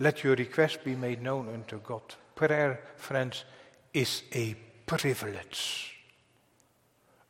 Let 0.00 0.25
your 0.25 0.34
request 0.34 0.82
be 0.82 0.96
made 0.96 1.23
known 1.23 1.49
unto 1.54 1.78
God. 1.78 2.02
Prayer, 2.34 2.80
friends, 2.96 3.44
is 3.92 4.25
a 4.34 4.56
privilege. 4.86 5.96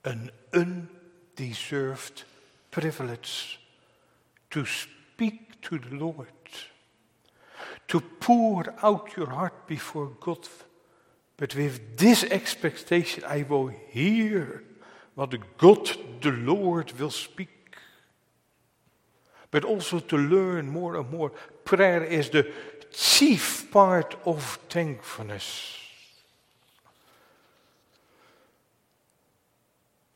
An 0.04 0.30
undeserved 0.52 2.24
privilege 2.70 3.60
to 4.50 4.66
speak 4.66 5.60
to 5.62 5.78
the 5.78 5.96
Lord, 5.96 6.28
to 7.88 8.00
pour 8.00 8.74
out 8.82 9.16
your 9.16 9.30
heart 9.30 9.66
before 9.66 10.10
God 10.20 10.46
But 11.36 11.54
with 11.54 11.96
this 11.96 12.24
expectation, 12.24 13.24
I 13.26 13.42
will 13.42 13.68
hear 13.68 14.62
what 15.14 15.34
God 15.58 15.90
the 16.20 16.30
Lord 16.30 16.92
will 16.98 17.10
speak. 17.10 17.76
But 19.50 19.64
also 19.64 20.00
to 20.00 20.16
learn 20.16 20.68
more 20.68 20.96
and 20.96 21.10
more. 21.10 21.30
Prayer 21.64 22.04
is 22.04 22.30
the 22.30 22.50
chief 22.92 23.70
part 23.70 24.16
of 24.24 24.58
thankfulness. 24.68 25.83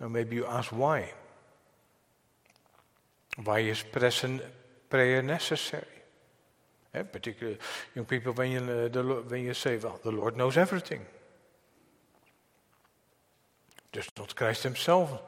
Now, 0.00 0.08
maybe 0.08 0.36
you 0.36 0.46
ask 0.46 0.70
why. 0.70 1.12
Why 3.44 3.60
is 3.60 3.82
present 3.82 4.42
prayer 4.88 5.22
necessary? 5.22 5.86
Yeah, 6.94 7.02
particularly 7.02 7.58
young 7.94 8.06
people, 8.06 8.32
when 8.32 8.50
you, 8.50 8.58
uh, 8.60 8.88
the, 8.88 9.02
when 9.28 9.44
you 9.44 9.54
say, 9.54 9.76
well, 9.76 10.00
the 10.02 10.10
Lord 10.10 10.36
knows 10.36 10.56
everything. 10.56 11.04
Does 13.92 14.08
not 14.16 14.34
Christ 14.34 14.62
himself 14.62 15.20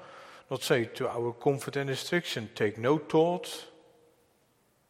not 0.51 0.63
say 0.63 0.85
to 0.85 1.09
our 1.09 1.33
comfort 1.33 1.77
and 1.77 1.89
instruction, 1.89 2.51
take 2.55 2.77
no 2.77 2.99
thought, 2.99 3.67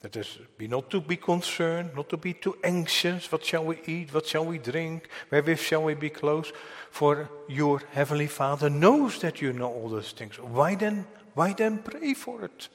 that 0.00 0.16
is, 0.16 0.38
be 0.56 0.66
not 0.66 0.88
to 0.90 1.00
be 1.00 1.16
concerned, 1.16 1.90
not 1.94 2.08
to 2.08 2.16
be 2.16 2.32
too 2.32 2.56
anxious. 2.64 3.30
What 3.30 3.44
shall 3.44 3.66
we 3.66 3.80
eat? 3.86 4.14
What 4.14 4.26
shall 4.26 4.46
we 4.46 4.58
drink? 4.58 5.08
Wherewith 5.30 5.58
shall 5.58 5.82
we 5.82 5.94
be 5.94 6.08
clothed? 6.08 6.52
For 6.90 7.28
your 7.48 7.82
heavenly 7.92 8.26
Father 8.26 8.70
knows 8.70 9.18
that 9.20 9.42
you 9.42 9.52
know 9.52 9.70
all 9.70 9.90
those 9.90 10.12
things. 10.12 10.38
Why 10.38 10.74
then? 10.74 11.06
Why 11.34 11.52
then 11.52 11.78
pray 11.78 12.14
for 12.14 12.44
it? 12.46 12.68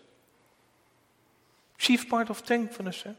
Chief 1.79 2.08
part 2.08 2.29
of 2.29 2.39
thankfulness. 2.39 3.03
Eh? 3.08 3.13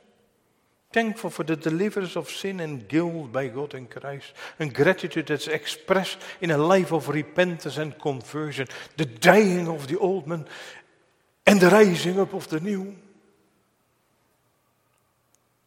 Thankful 0.93 1.31
for 1.31 1.43
the 1.43 1.57
deliverance 1.57 2.17
of 2.17 2.31
sin 2.31 2.61
and 2.61 2.89
guilt 2.89 3.33
by 3.33 3.49
God 3.49 3.75
in 3.75 3.87
Christ. 3.87 4.33
And 4.61 4.73
gratitude 4.73 5.27
that's 5.27 5.49
expressed 5.49 6.19
in 6.41 6.53
a 6.53 6.59
life 6.59 6.93
of 6.93 7.09
repentance 7.09 7.77
and 7.77 7.99
conversion. 7.99 8.69
The 8.97 9.05
dying 9.05 9.69
of 9.69 9.89
the 9.89 9.99
old 9.99 10.29
man 10.29 10.47
and 11.45 11.61
the 11.61 11.71
rising 11.71 12.21
up 12.21 12.35
of 12.35 12.49
the 12.49 12.61
new. 12.61 12.97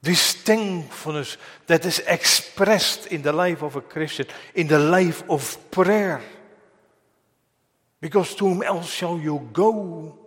This 0.01 0.33
thankfulness 0.33 1.37
that 1.67 1.85
is 1.85 1.99
expressed 2.07 3.07
in 3.07 3.21
the 3.21 3.33
life 3.33 3.61
of 3.61 3.75
a 3.75 3.81
Christian, 3.81 4.27
in 4.55 4.67
the 4.67 4.79
life 4.79 5.23
of 5.29 5.57
prayer. 5.71 6.21
Because 7.99 8.33
to 8.35 8.47
whom 8.47 8.63
else 8.63 8.89
shall 8.89 9.19
you 9.19 9.49
go 9.51 10.17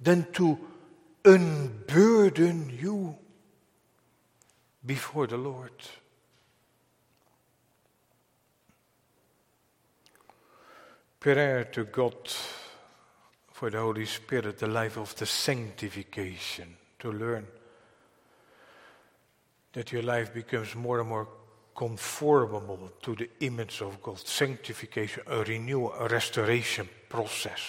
than 0.00 0.26
to 0.32 0.58
unburden 1.24 2.76
you 2.80 3.16
before 4.84 5.28
the 5.28 5.36
Lord? 5.36 5.70
Prayer 11.20 11.62
to 11.66 11.84
God 11.84 12.16
for 13.52 13.70
the 13.70 13.78
Holy 13.78 14.06
Spirit, 14.06 14.58
the 14.58 14.66
life 14.66 14.96
of 14.96 15.14
the 15.14 15.26
sanctification, 15.26 16.76
to 16.98 17.12
learn 17.12 17.46
that 19.72 19.92
your 19.92 20.02
life 20.02 20.34
becomes 20.34 20.74
more 20.74 21.00
and 21.00 21.08
more 21.08 21.28
conformable 21.74 22.92
to 23.02 23.14
the 23.14 23.30
image 23.40 23.80
of 23.80 24.02
God. 24.02 24.18
Sanctification, 24.18 25.22
a 25.26 25.38
renewal, 25.42 25.92
a 25.94 26.08
restoration 26.08 26.88
process. 27.08 27.60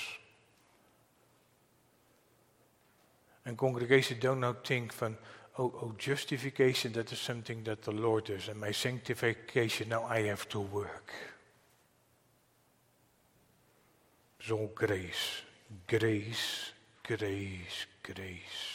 And 3.45 3.57
congregation 3.57 4.17
don't 4.19 4.39
now 4.39 4.55
think 4.63 4.93
from, 4.93 5.17
oh, 5.57 5.73
oh, 5.81 5.95
justification, 5.97 6.93
that 6.93 7.11
is 7.11 7.19
something 7.19 7.63
that 7.63 7.81
the 7.81 7.91
Lord 7.91 8.25
does, 8.25 8.47
and 8.47 8.59
my 8.59 8.71
sanctification, 8.71 9.89
now 9.89 10.03
I 10.03 10.23
have 10.23 10.47
to 10.49 10.59
work. 10.59 11.11
It's 14.39 14.51
all 14.51 14.71
grace, 14.75 15.41
grace, 15.87 16.71
grace, 17.03 17.85
grace. 18.01 18.72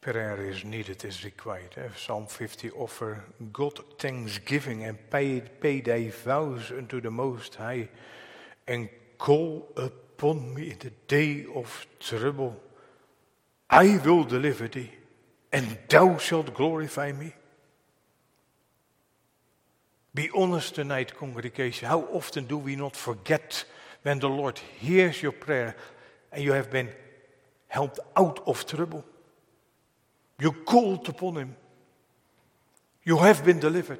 Prayer 0.00 0.40
is 0.40 0.64
needed, 0.64 1.04
is 1.04 1.24
required. 1.24 1.74
Eh? 1.76 1.88
Psalm 1.96 2.26
50 2.26 2.70
offer 2.70 3.22
God 3.52 3.80
thanksgiving 3.98 4.84
and 4.84 4.98
pay, 5.10 5.40
pay 5.40 5.80
thy 5.80 6.08
vows 6.08 6.70
unto 6.70 7.00
the 7.00 7.10
Most 7.10 7.54
High 7.56 7.88
and 8.66 8.88
call 9.18 9.68
upon 9.76 10.54
me 10.54 10.70
in 10.70 10.78
the 10.78 10.92
day 11.06 11.44
of 11.54 11.86
trouble. 11.98 12.56
I 13.68 13.98
will 13.98 14.24
deliver 14.24 14.68
thee 14.68 14.90
and 15.52 15.78
thou 15.88 16.16
shalt 16.16 16.54
glorify 16.54 17.12
me. 17.12 17.34
Be 20.14 20.30
honest 20.34 20.74
tonight, 20.74 21.14
congregation. 21.14 21.88
How 21.88 22.00
often 22.12 22.46
do 22.46 22.56
we 22.56 22.74
not 22.74 22.96
forget 22.96 23.64
when 24.02 24.18
the 24.18 24.28
Lord 24.28 24.58
hears 24.58 25.22
your 25.22 25.32
prayer 25.32 25.76
and 26.32 26.42
you 26.42 26.52
have 26.52 26.70
been 26.70 26.88
helped 27.68 28.00
out 28.16 28.40
of 28.46 28.66
trouble? 28.66 29.04
You 30.40 30.52
called 30.52 31.08
upon 31.08 31.36
him. 31.36 31.56
You 33.04 33.18
have 33.18 33.44
been 33.44 33.60
delivered. 33.60 33.98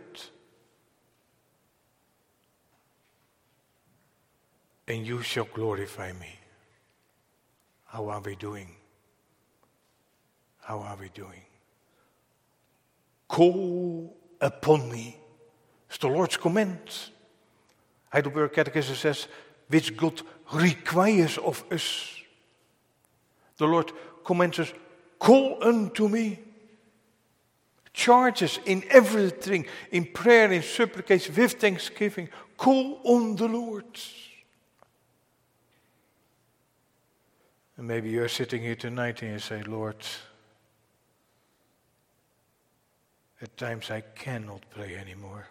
And 4.89 5.07
you 5.07 5.23
shall 5.23 5.45
glorify 5.45 6.13
me. 6.13 6.39
How 7.85 8.09
are 8.09 8.21
we 8.21 8.35
doing? 8.37 8.71
How 10.63 10.81
are 10.81 10.97
we 10.97 11.09
doing? 11.11 11.43
Call 13.29 14.17
upon 14.41 14.91
me. 14.91 15.17
It's 15.89 15.99
the 15.99 16.09
Lord's 16.09 16.37
command. 16.37 16.79
Heidelberg 18.13 18.53
Catechism 18.53 18.97
says, 18.97 19.29
which 19.69 19.97
God 19.97 20.23
requires 20.53 21.39
of 21.39 21.65
us. 21.71 22.17
The 23.57 23.67
Lord 23.67 23.93
commands 24.25 24.59
us, 24.59 24.73
Call 25.21 25.59
unto 25.63 26.09
me. 26.09 26.41
Charges 27.93 28.59
in 28.65 28.83
everything, 28.89 29.67
in 29.93 30.07
prayer, 30.07 30.51
in 30.51 30.63
supplication, 30.63 31.35
with 31.37 31.53
thanksgiving. 31.53 32.29
Call 32.57 33.01
on 33.05 33.37
the 33.37 33.47
Lord. 33.47 33.85
And 37.77 37.87
maybe 37.87 38.11
you're 38.11 38.29
sitting 38.29 38.63
here 38.63 38.77
tonight 38.77 39.23
and 39.23 39.33
you 39.33 39.39
say, 39.39 39.63
Lord, 39.63 39.97
at 43.43 43.57
times 43.57 43.91
I 43.91 44.01
cannot 44.01 44.63
pray 44.71 44.97
anymore. 44.97 45.47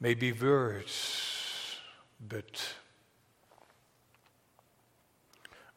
Maybe 0.00 0.32
words, 0.32 1.76
but 2.28 2.74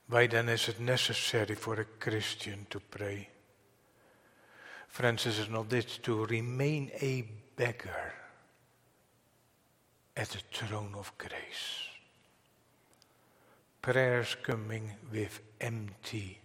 Why 0.10 0.28
then 0.28 0.48
is 0.50 0.70
it 0.70 0.80
necessary 0.80 1.56
for 1.56 1.80
a 1.80 1.86
Christian 1.86 2.66
to 2.70 2.80
pray? 2.80 3.30
Friends, 4.88 5.26
is 5.26 5.50
not 5.50 5.70
this 5.70 5.98
to 6.00 6.26
remain 6.26 6.92
a 7.02 7.26
beggar 7.56 8.14
at 10.16 10.30
the 10.30 10.40
throne 10.52 10.96
of 10.98 11.12
grace? 11.18 11.90
Prayers 13.82 14.36
coming 14.42 14.92
with 15.12 15.42
empty 15.60 16.40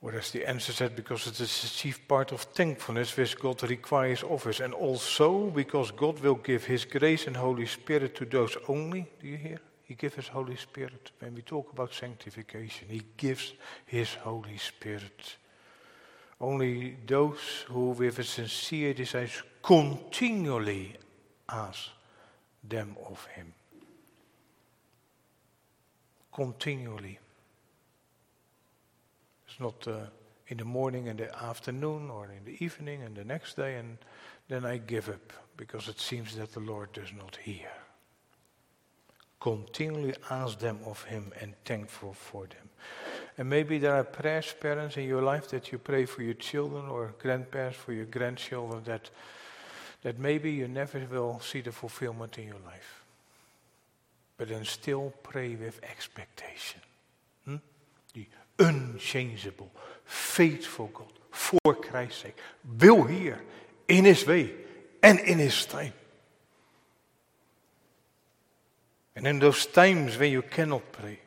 Whereas 0.00 0.30
the 0.30 0.48
answer 0.48 0.72
said, 0.72 0.94
because 0.94 1.26
it 1.26 1.40
is 1.40 1.62
the 1.62 1.68
chief 1.68 2.06
part 2.06 2.30
of 2.30 2.42
thankfulness 2.42 3.16
which 3.16 3.38
God 3.38 3.68
requires 3.68 4.22
of 4.22 4.46
us, 4.46 4.60
and 4.60 4.72
also 4.72 5.50
because 5.50 5.90
God 5.90 6.20
will 6.20 6.36
give 6.36 6.64
His 6.64 6.84
grace 6.84 7.26
and 7.26 7.36
Holy 7.36 7.66
Spirit 7.66 8.14
to 8.16 8.24
those 8.24 8.56
only. 8.68 9.10
Do 9.20 9.26
you 9.26 9.36
hear? 9.36 9.58
He 9.82 9.94
gives 9.94 10.14
His 10.14 10.28
Holy 10.28 10.54
Spirit. 10.56 11.10
When 11.18 11.34
we 11.34 11.42
talk 11.42 11.72
about 11.72 11.92
sanctification, 11.92 12.88
He 12.88 13.02
gives 13.16 13.54
His 13.86 14.14
Holy 14.14 14.58
Spirit. 14.58 15.36
Only 16.40 16.96
those 17.04 17.64
who, 17.66 17.90
with 17.90 18.20
a 18.20 18.24
sincere 18.24 18.94
desire, 18.94 19.28
continually 19.60 20.94
ask 21.48 21.88
them 22.62 22.96
of 23.10 23.26
Him. 23.26 23.52
Continually 26.32 27.18
not 29.60 29.86
uh, 29.86 30.06
in 30.48 30.56
the 30.56 30.64
morning 30.64 31.08
and 31.08 31.18
the 31.18 31.44
afternoon 31.44 32.10
or 32.10 32.26
in 32.26 32.44
the 32.44 32.62
evening 32.64 33.02
and 33.02 33.16
the 33.16 33.24
next 33.24 33.56
day, 33.56 33.76
and 33.76 33.98
then 34.48 34.64
I 34.64 34.78
give 34.78 35.08
up 35.08 35.32
because 35.56 35.88
it 35.88 36.00
seems 36.00 36.36
that 36.36 36.52
the 36.52 36.60
Lord 36.60 36.92
does 36.92 37.12
not 37.16 37.36
hear. 37.36 37.68
Continually 39.40 40.14
ask 40.30 40.58
them 40.58 40.78
of 40.86 41.04
Him 41.04 41.32
and 41.40 41.54
thankful 41.64 42.12
for 42.12 42.46
them. 42.46 42.68
And 43.36 43.48
maybe 43.48 43.78
there 43.78 43.94
are 43.94 44.04
prayers, 44.04 44.54
parents 44.58 44.96
in 44.96 45.04
your 45.04 45.22
life 45.22 45.48
that 45.50 45.70
you 45.70 45.78
pray 45.78 46.06
for 46.06 46.22
your 46.22 46.34
children 46.34 46.86
or 46.86 47.14
grandparents 47.20 47.78
for 47.78 47.92
your 47.92 48.06
grandchildren 48.06 48.82
that, 48.84 49.10
that 50.02 50.18
maybe 50.18 50.50
you 50.50 50.66
never 50.66 51.06
will 51.10 51.40
see 51.40 51.60
the 51.60 51.72
fulfillment 51.72 52.38
in 52.38 52.46
your 52.48 52.60
life. 52.66 52.98
but 54.38 54.48
then 54.48 54.64
still 54.64 55.12
pray 55.22 55.56
with 55.56 55.80
expectation. 55.82 56.80
Hmm? 57.44 57.56
Unchangeable, 58.58 59.70
faithful 60.04 60.90
God, 60.92 61.12
for 61.30 61.74
Christ's 61.74 62.22
sake, 62.22 62.36
will 62.80 63.04
hear 63.04 63.40
in 63.86 64.04
His 64.04 64.26
way 64.26 64.52
and 65.02 65.20
in 65.20 65.38
His 65.38 65.64
time. 65.66 65.92
And 69.14 69.26
in 69.26 69.38
those 69.38 69.66
times 69.66 70.16
when 70.18 70.30
you 70.30 70.42
cannot 70.42 70.92
pray, 70.92 71.18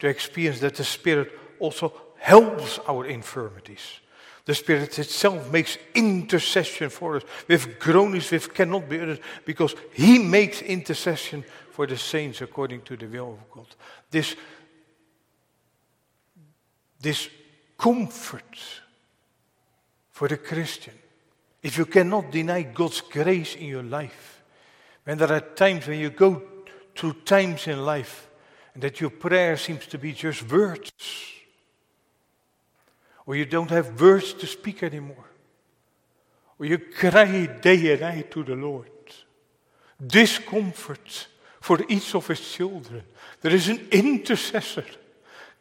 to 0.00 0.08
experience 0.08 0.60
that 0.60 0.74
the 0.74 0.84
Spirit 0.84 1.30
also 1.58 1.92
helps 2.18 2.78
our 2.88 3.06
infirmities. 3.06 4.00
The 4.46 4.54
Spirit 4.54 4.98
itself 4.98 5.50
makes 5.52 5.78
intercession 5.94 6.88
for 6.90 7.16
us 7.16 7.22
with 7.46 7.78
groanings 7.78 8.30
which 8.30 8.52
cannot 8.52 8.88
be 8.88 8.98
uttered 8.98 9.20
because 9.44 9.74
He 9.92 10.18
makes 10.18 10.62
intercession 10.62 11.44
for 11.70 11.86
the 11.86 11.96
saints 11.96 12.40
according 12.40 12.82
to 12.82 12.96
the 12.96 13.06
will 13.06 13.34
of 13.34 13.50
God. 13.50 13.66
This, 14.10 14.34
this 17.00 17.28
comfort 17.78 18.58
for 20.10 20.28
the 20.28 20.36
Christian. 20.36 20.94
If 21.62 21.78
you 21.78 21.86
cannot 21.86 22.30
deny 22.30 22.62
God's 22.62 23.00
grace 23.00 23.54
in 23.54 23.66
your 23.66 23.82
life, 23.82 24.42
when 25.04 25.18
there 25.18 25.32
are 25.32 25.40
times 25.40 25.86
when 25.86 25.98
you 25.98 26.10
go 26.10 26.42
through 26.94 27.14
times 27.24 27.66
in 27.66 27.84
life 27.84 28.28
and 28.74 28.82
that 28.82 29.00
your 29.00 29.10
prayer 29.10 29.56
seems 29.56 29.86
to 29.86 29.98
be 29.98 30.12
just 30.12 30.50
words, 30.50 30.92
or 33.26 33.36
you 33.36 33.44
don't 33.44 33.70
have 33.70 34.00
words 34.00 34.32
to 34.34 34.46
speak 34.46 34.82
anymore, 34.82 35.30
or 36.58 36.66
you 36.66 36.78
cry 36.78 37.46
day 37.46 37.92
and 37.92 38.00
night 38.00 38.30
to 38.30 38.44
the 38.44 38.54
Lord, 38.54 38.90
discomfort 40.04 41.28
for 41.60 41.78
each 41.88 42.14
of 42.14 42.26
his 42.26 42.40
children. 42.40 43.02
There 43.40 43.54
is 43.54 43.68
an 43.68 43.88
intercessor, 43.90 44.84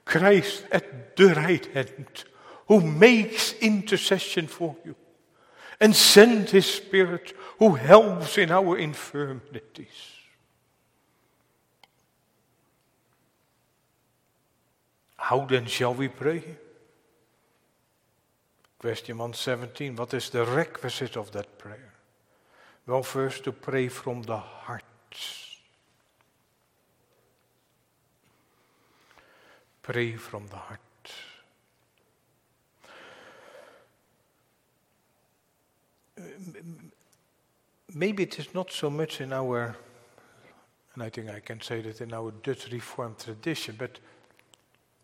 Christ 0.10 0.64
at 0.72 1.16
the 1.16 1.36
right 1.36 1.66
hand, 1.68 2.24
who 2.68 2.82
makes 2.82 3.54
intercession 3.54 4.48
for 4.48 4.76
you 4.84 4.96
and 5.80 5.96
send 5.96 6.50
his 6.50 6.66
spirit 6.66 7.34
who 7.60 7.76
helps 7.76 8.38
in 8.40 8.50
our 8.52 8.78
infirmities. 8.78 10.16
How 15.18 15.46
then 15.46 15.68
shall 15.68 15.94
we 15.94 16.08
pray? 16.08 16.44
Question 18.80 19.20
117 19.20 19.96
What 19.96 20.14
is 20.16 20.32
the 20.32 20.44
requisite 20.44 21.18
of 21.18 21.32
that 21.34 21.60
prayer? 21.60 21.94
Well, 22.88 23.04
first 23.04 23.44
to 23.44 23.52
pray 23.52 23.90
from 23.90 24.24
the 24.24 24.38
heart. 24.38 24.84
Pray 29.92 30.14
from 30.18 30.46
the 30.50 30.56
heart. 30.56 30.80
Maybe 37.96 38.22
it 38.22 38.38
is 38.38 38.54
not 38.54 38.72
so 38.72 38.92
much 38.92 39.20
in 39.20 39.34
our, 39.34 39.76
and 40.94 41.02
I 41.02 41.10
think 41.10 41.32
I 41.32 41.40
can 41.40 41.60
say 41.60 41.82
that 41.82 42.02
in 42.02 42.14
our 42.14 42.30
Dutch 42.30 42.72
Reformed 42.72 43.18
tradition, 43.18 43.78
but 43.80 44.00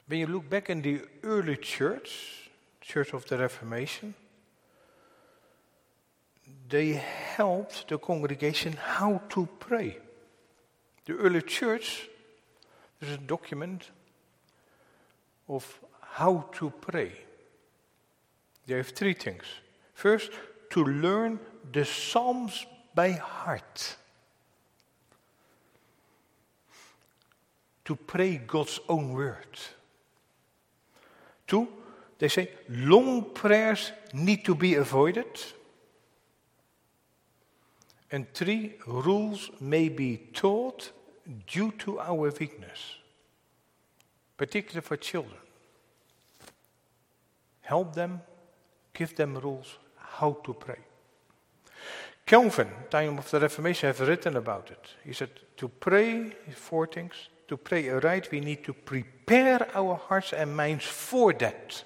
when 0.06 0.19
you 0.19 0.28
look 0.28 0.48
back 0.48 0.69
in 0.69 0.84
the 0.84 1.02
early 1.24 1.58
church, 1.58 2.52
Church 2.80 3.12
of 3.13 3.26
the 3.26 3.39
Reformation, 3.39 4.13
they 6.69 6.89
helped 7.36 7.88
the 7.88 7.98
congregation 7.98 8.74
how 8.74 9.19
to 9.30 9.48
pray. 9.60 9.98
The 11.06 11.13
early 11.13 11.41
church, 11.41 12.08
there's 13.00 13.13
a 13.13 13.17
document 13.17 13.89
of 15.47 15.79
how 16.01 16.49
to 16.53 16.69
pray. 16.69 17.12
They 18.65 18.75
have 18.75 18.89
three 18.89 19.13
things. 19.13 19.43
First, 19.93 20.31
to 20.71 20.84
learn 20.84 21.39
the 21.71 21.86
Psalms 21.86 22.65
by 22.93 23.12
heart. 23.12 23.97
To 27.86 27.95
pray 27.95 28.38
God's 28.38 28.79
own 28.89 29.13
word. 29.13 29.60
Two, 31.47 31.67
they 32.17 32.27
say 32.29 32.49
long 32.69 33.25
prayers 33.34 33.91
need 34.13 34.43
to 34.45 34.55
be 34.55 34.75
avoided. 34.75 35.27
And 38.12 38.31
three, 38.34 38.75
rules 38.88 39.51
may 39.60 39.89
be 39.89 40.17
taught 40.34 40.91
due 41.47 41.71
to 41.79 41.99
our 41.99 42.31
weakness, 42.31 42.97
particularly 44.38 44.82
for 44.82 44.98
children. 44.98 45.38
Help 47.62 47.95
them, 47.95 48.21
give 48.93 49.15
them 49.15 49.38
rules 49.38 49.78
how 49.98 50.38
to 50.43 50.54
pray. 50.54 50.80
Calvin, 52.26 52.69
time 52.89 53.17
of 53.19 53.30
the 53.30 53.39
Reformation, 53.39 53.88
have 53.88 54.00
written 54.08 54.36
about 54.36 54.71
it. 54.71 54.89
He 55.04 55.13
said, 55.13 55.30
to 55.58 55.67
pray, 55.67 56.32
four 56.54 56.88
things. 56.88 57.13
To 57.48 57.58
pray 57.58 57.89
aright, 57.89 58.32
we 58.32 58.39
need 58.39 58.63
to 58.63 58.74
prepare 58.74 59.67
our 59.76 59.95
hearts 59.95 60.34
and 60.34 60.56
minds 60.56 60.86
for 60.86 61.32
that. 61.34 61.84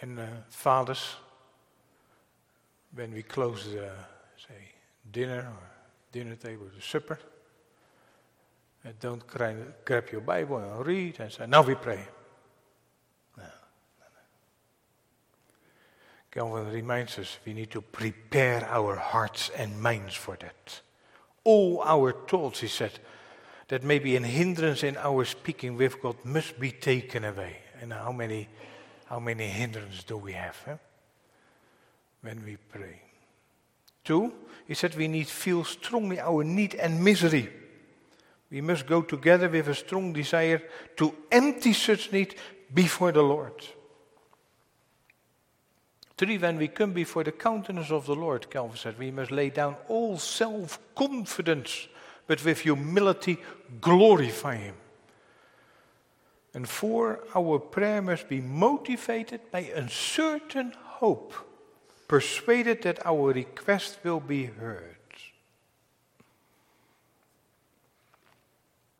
And 0.00 0.18
uh, 0.18 0.26
fathers, 0.48 1.16
when 2.94 3.12
we 3.12 3.22
close 3.24 3.64
the, 3.64 3.90
say, 4.36 4.72
dinner 5.10 5.48
or 5.48 5.70
dinner 6.12 6.36
table, 6.36 6.66
the 6.74 6.80
supper, 6.80 7.18
uh, 8.84 8.90
don't 9.00 9.26
cry, 9.26 9.54
grab 9.84 10.10
your 10.10 10.20
Bible 10.22 10.58
and 10.58 10.86
read 10.86 11.20
and 11.20 11.32
say, 11.32 11.46
now 11.46 11.62
we 11.62 11.74
pray. 11.74 12.06
Calvin 16.30 16.72
reminds 16.72 17.18
us 17.18 17.38
we 17.44 17.52
need 17.52 17.70
to 17.72 17.80
prepare 17.80 18.64
our 18.70 18.94
hearts 18.94 19.50
and 19.56 19.80
minds 19.80 20.14
for 20.14 20.36
that. 20.36 20.80
All 21.42 21.82
our 21.84 22.12
thoughts, 22.12 22.60
he 22.60 22.68
said, 22.68 23.00
that 23.68 23.82
may 23.82 23.98
be 23.98 24.16
a 24.16 24.20
hindrance 24.20 24.84
in 24.84 24.96
our 24.96 25.24
speaking 25.24 25.76
with 25.76 26.00
God 26.00 26.16
must 26.24 26.58
be 26.60 26.70
taken 26.70 27.24
away. 27.24 27.56
And 27.80 27.92
how 27.92 28.12
many 28.12 28.48
how 29.06 29.18
many 29.18 29.48
hindrances 29.48 30.04
do 30.04 30.16
we 30.16 30.32
have 30.34 30.56
eh? 30.68 30.76
when 32.20 32.44
we 32.44 32.56
pray? 32.56 33.02
Two, 34.04 34.32
he 34.68 34.74
said 34.74 34.96
we 34.96 35.08
need 35.08 35.26
feel 35.26 35.64
strongly 35.64 36.20
our 36.20 36.44
need 36.44 36.76
and 36.76 37.02
misery. 37.02 37.48
We 38.50 38.60
must 38.60 38.86
go 38.86 39.02
together 39.02 39.48
with 39.48 39.68
a 39.68 39.74
strong 39.74 40.12
desire 40.12 40.62
to 40.96 41.14
empty 41.30 41.72
such 41.72 42.12
need 42.12 42.34
before 42.72 43.12
the 43.12 43.22
Lord. 43.22 43.64
Three, 46.16 46.36
when 46.36 46.58
we 46.58 46.68
come 46.68 46.92
before 46.92 47.24
the 47.24 47.32
countenance 47.32 47.90
of 47.90 48.04
the 48.04 48.14
Lord, 48.14 48.50
Calvin 48.50 48.76
said, 48.76 48.98
we 48.98 49.10
must 49.10 49.30
lay 49.30 49.48
down 49.48 49.76
all 49.88 50.18
self 50.18 50.78
confidence, 50.94 51.88
but 52.26 52.44
with 52.44 52.60
humility 52.60 53.38
glorify 53.80 54.56
Him. 54.56 54.74
And 56.52 56.68
four, 56.68 57.20
our 57.34 57.58
prayer 57.58 58.02
must 58.02 58.28
be 58.28 58.40
motivated 58.40 59.50
by 59.50 59.60
a 59.60 59.88
certain 59.88 60.74
hope, 60.76 61.32
persuaded 62.08 62.82
that 62.82 63.06
our 63.06 63.32
request 63.32 64.00
will 64.02 64.20
be 64.20 64.44
heard. 64.46 64.96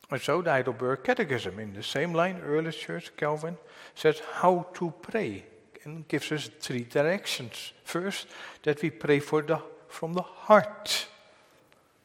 so 0.19 0.41
the 0.41 0.51
Heidelberg 0.51 1.03
Catechism, 1.03 1.59
in 1.59 1.73
the 1.73 1.83
same 1.83 2.13
line, 2.13 2.41
early 2.43 2.71
church, 2.71 3.15
Calvin, 3.15 3.57
says 3.95 4.21
how 4.33 4.67
to 4.73 4.93
pray 5.01 5.45
and 5.83 6.07
gives 6.07 6.31
us 6.31 6.49
three 6.59 6.83
directions. 6.83 7.73
First, 7.83 8.27
that 8.63 8.81
we 8.81 8.89
pray 8.89 9.19
for 9.19 9.41
the, 9.41 9.61
from 9.87 10.13
the 10.13 10.21
heart 10.21 11.07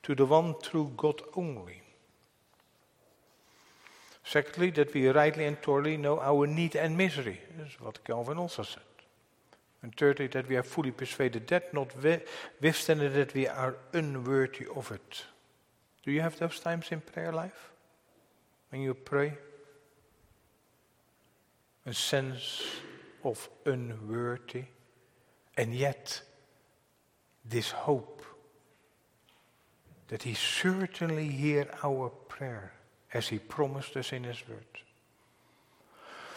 to 0.04 0.14
the 0.14 0.24
one 0.24 0.54
true 0.62 0.92
God 0.96 1.20
only. 1.34 1.82
Secondly, 4.24 4.70
that 4.70 4.92
we 4.94 5.08
rightly 5.08 5.44
and 5.44 5.60
thoroughly 5.60 5.96
know 5.96 6.20
our 6.20 6.46
need 6.46 6.76
and 6.76 6.96
misery. 6.96 7.40
Is 7.60 7.80
what 7.80 8.04
Calvin 8.04 8.38
also 8.38 8.62
said. 8.62 8.82
And 9.82 9.94
thirdly, 9.96 10.26
that 10.28 10.48
we 10.48 10.56
are 10.56 10.62
fully 10.62 10.90
persuaded 10.90 11.46
that, 11.48 11.72
not 11.72 11.90
withstanding 12.60 13.12
that 13.12 13.34
we 13.34 13.46
are 13.46 13.76
unworthy 13.92 14.66
of 14.74 14.90
it. 14.90 15.24
Do 16.04 16.10
you 16.10 16.20
have 16.22 16.38
those 16.38 16.58
times 16.58 16.86
in 16.90 17.00
prayer 17.00 17.32
life? 17.32 17.70
When 18.76 18.84
you 18.84 18.92
pray? 18.92 19.32
A 21.86 21.94
sense 21.94 22.62
of 23.24 23.48
unworthy, 23.64 24.64
and 25.56 25.74
yet 25.74 26.20
this 27.42 27.70
hope 27.70 28.22
that 30.08 30.24
He 30.24 30.34
certainly 30.34 31.28
hear 31.28 31.70
our 31.82 32.10
prayer 32.28 32.74
as 33.14 33.28
He 33.28 33.38
promised 33.38 33.96
us 33.96 34.12
in 34.12 34.24
His 34.24 34.46
word. 34.46 34.66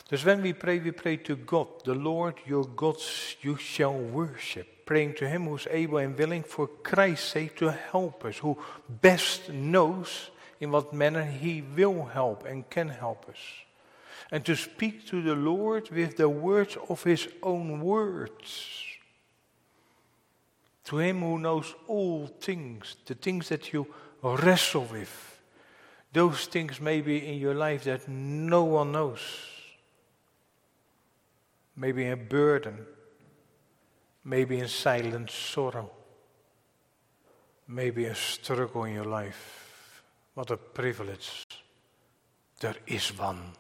Dus 0.10 0.24
when 0.24 0.42
we 0.42 0.54
pray, 0.54 0.80
we 0.80 0.92
pray 0.92 1.18
to 1.18 1.36
God, 1.36 1.84
the 1.84 1.94
Lord 1.94 2.36
your 2.46 2.64
God 2.64 2.96
you 3.42 3.58
shall 3.58 3.98
worship. 3.98 4.86
praying 4.86 5.14
to 5.16 5.28
Him 5.28 5.46
who's 5.46 5.68
able 5.70 5.98
and 5.98 6.18
willing 6.18 6.44
for 6.44 6.68
Christ's 6.68 7.32
sake 7.32 7.58
to 7.58 7.72
help 7.72 8.24
us, 8.24 8.38
who 8.38 8.58
best 8.88 9.50
knows 9.50 10.32
in 10.60 10.72
what 10.72 10.94
manner 10.94 11.24
He 11.24 11.62
will 11.62 12.06
help 12.06 12.46
and 12.46 12.70
can 12.70 12.90
help 12.90 13.28
us. 13.30 13.38
And 14.32 14.46
to 14.46 14.56
speak 14.56 15.08
to 15.08 15.22
the 15.22 15.36
Lord 15.36 15.90
with 15.90 16.18
the 16.18 16.30
words 16.30 16.78
of 16.90 17.04
His 17.04 17.28
own 17.42 17.82
words. 17.82 18.84
To 20.86 20.98
Him 20.98 21.22
who 21.22 21.40
knows 21.40 21.74
all 21.88 22.28
things, 22.28 22.96
the 23.06 23.16
things 23.16 23.50
that 23.50 23.72
you 23.74 23.88
wrestle 24.22 24.86
with, 24.86 25.40
those 26.12 26.46
things 26.46 26.82
maybe 26.82 27.28
in 27.28 27.40
your 27.40 27.54
life 27.54 27.84
that 27.84 28.08
no 28.08 28.64
one 28.64 28.92
knows. 28.92 29.22
Maybe 31.76 32.08
a 32.08 32.18
burden, 32.18 32.86
maybe 34.26 34.60
in 34.60 34.68
silent 34.68 35.32
sorrow, 35.32 35.90
maybe 37.68 38.06
a 38.06 38.16
struggle 38.16 38.84
in 38.84 38.96
your 38.96 39.06
life. 39.06 39.69
What 40.40 40.52
a 40.52 40.56
privilege. 40.58 41.46
There 42.62 42.78
is 42.88 43.10
one 43.20 43.52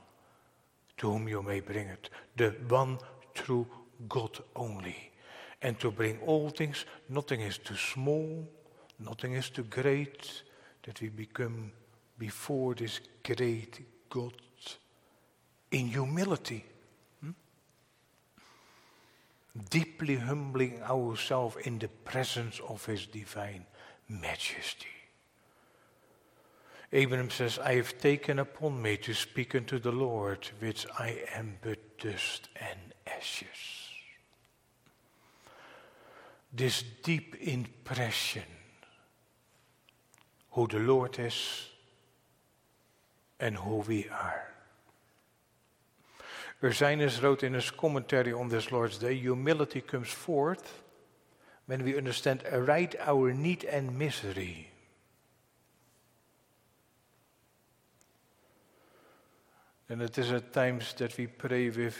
to 0.95 1.11
whom 1.11 1.27
you 1.27 1.43
may 1.43 1.59
bring 1.59 1.87
it, 1.89 2.09
the 2.37 2.51
one 2.69 2.99
true 3.33 3.67
God 4.07 4.39
only. 4.55 5.11
And 5.61 5.77
to 5.81 5.91
bring 5.91 6.21
all 6.21 6.49
things, 6.49 6.85
nothing 7.09 7.41
is 7.41 7.57
too 7.57 7.75
small, 7.75 8.47
nothing 8.97 9.33
is 9.33 9.49
too 9.49 9.65
great, 9.65 10.43
that 10.83 11.01
we 11.01 11.09
become 11.09 11.73
before 12.17 12.75
this 12.75 13.01
great 13.25 13.81
God 14.09 14.35
in 15.71 15.89
humility. 15.89 16.63
Hmm? 17.21 17.31
Deeply 19.69 20.15
humbling 20.15 20.81
ourselves 20.81 21.57
in 21.65 21.77
the 21.77 21.89
presence 21.89 22.61
of 22.69 22.85
His 22.85 23.05
divine 23.05 23.65
majesty. 24.07 24.98
Abraham 26.91 27.29
says, 27.29 27.59
I 27.59 27.75
have 27.75 27.99
taken 27.99 28.39
upon 28.39 28.81
me 28.81 28.97
to 28.97 29.13
speak 29.13 29.53
unto 29.53 29.77
the 29.77 29.91
Lord, 29.91 30.49
which 30.59 30.87
I 30.97 31.23
am 31.35 31.57
but 31.61 31.99
dust 31.99 32.49
and 32.55 32.93
ashes. 33.05 33.47
This 36.51 36.83
deep 37.03 37.35
impression 37.35 38.43
who 40.51 40.67
the 40.67 40.79
Lord 40.79 41.19
is 41.19 41.67
and 43.39 43.55
who 43.55 43.77
we 43.77 44.09
are. 44.09 44.49
Er 46.61 46.69
Ursinus 46.69 47.21
wrote 47.21 47.43
in 47.43 47.53
his 47.53 47.71
commentary 47.71 48.33
on 48.33 48.49
this 48.49 48.71
Lord's 48.71 48.97
Day 48.97 49.15
humility 49.15 49.79
comes 49.79 50.09
forth 50.09 50.81
when 51.67 51.83
we 51.83 51.95
understand 51.95 52.43
aright 52.51 52.95
our 52.99 53.31
need 53.31 53.63
and 53.63 53.97
misery. 53.97 54.71
And 59.89 60.03
it 60.03 60.19
is 60.19 60.31
at 60.31 60.53
times 60.53 60.93
that 60.99 61.17
we 61.17 61.25
pray 61.25 61.71
with 61.71 61.97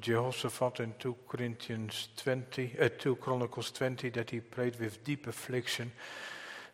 Jehoshaphat 0.00 0.80
in 0.80 0.92
2 0.98 1.16
Corinthians 1.26 2.08
20, 2.18 2.76
uh, 2.78 2.90
2 2.98 3.16
Chronicles 3.16 3.70
20, 3.70 4.10
that 4.10 4.30
he 4.30 4.40
prayed 4.40 4.78
with 4.78 5.02
deep 5.04 5.26
affliction. 5.26 5.90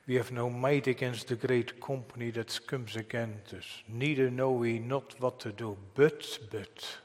We 0.09 0.17
have 0.17 0.33
no 0.33 0.51
might 0.51 0.89
against 0.89 1.29
the 1.29 1.37
great 1.37 1.81
company 1.81 2.33
that 2.33 2.67
comes 2.67 2.97
against 2.97 3.55
us. 3.55 3.83
Neither 3.89 4.29
know 4.29 4.51
we 4.51 4.81
not 4.81 5.15
what 5.21 5.39
to 5.41 5.53
do, 5.53 5.77
but, 5.95 6.39
but, 6.51 6.99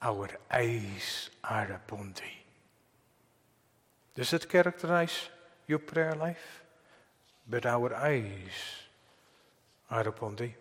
our 0.00 0.30
eyes 0.50 1.28
are 1.44 1.72
upon 1.72 2.14
thee. 2.14 2.40
Does 4.14 4.32
it 4.32 4.48
characterize 4.48 5.28
your 5.66 5.80
prayer 5.80 6.14
life? 6.14 6.62
But 7.46 7.66
our 7.66 7.94
eyes 7.94 8.56
are 9.90 10.08
upon 10.08 10.36
thee. 10.36 10.54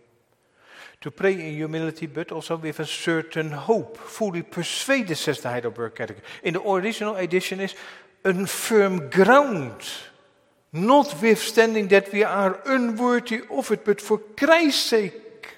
To 1.01 1.12
pray 1.12 1.33
in 1.33 1.55
humility, 1.55 2.07
but 2.07 2.31
also 2.31 2.57
with 2.57 2.79
a 2.81 2.85
certain 2.85 3.51
hope, 3.51 3.97
fully 3.97 4.41
persuaded, 4.41 5.15
says 5.15 5.39
the 5.39 5.49
Heidelberg 5.49 5.95
Catechism. 5.95 6.25
In 6.43 6.53
the 6.55 6.62
original 6.62 7.15
edition 7.15 7.62
is, 7.62 7.73
a 8.25 8.45
firm 8.45 9.09
ground 9.09 9.81
notwithstanding 10.73 11.88
that 11.88 12.12
we 12.12 12.23
are 12.23 12.62
unworthy 12.65 13.41
of 13.49 13.71
it, 13.71 13.85
but 13.85 14.01
for 14.01 14.17
Christ's 14.17 14.81
sake. 14.81 15.55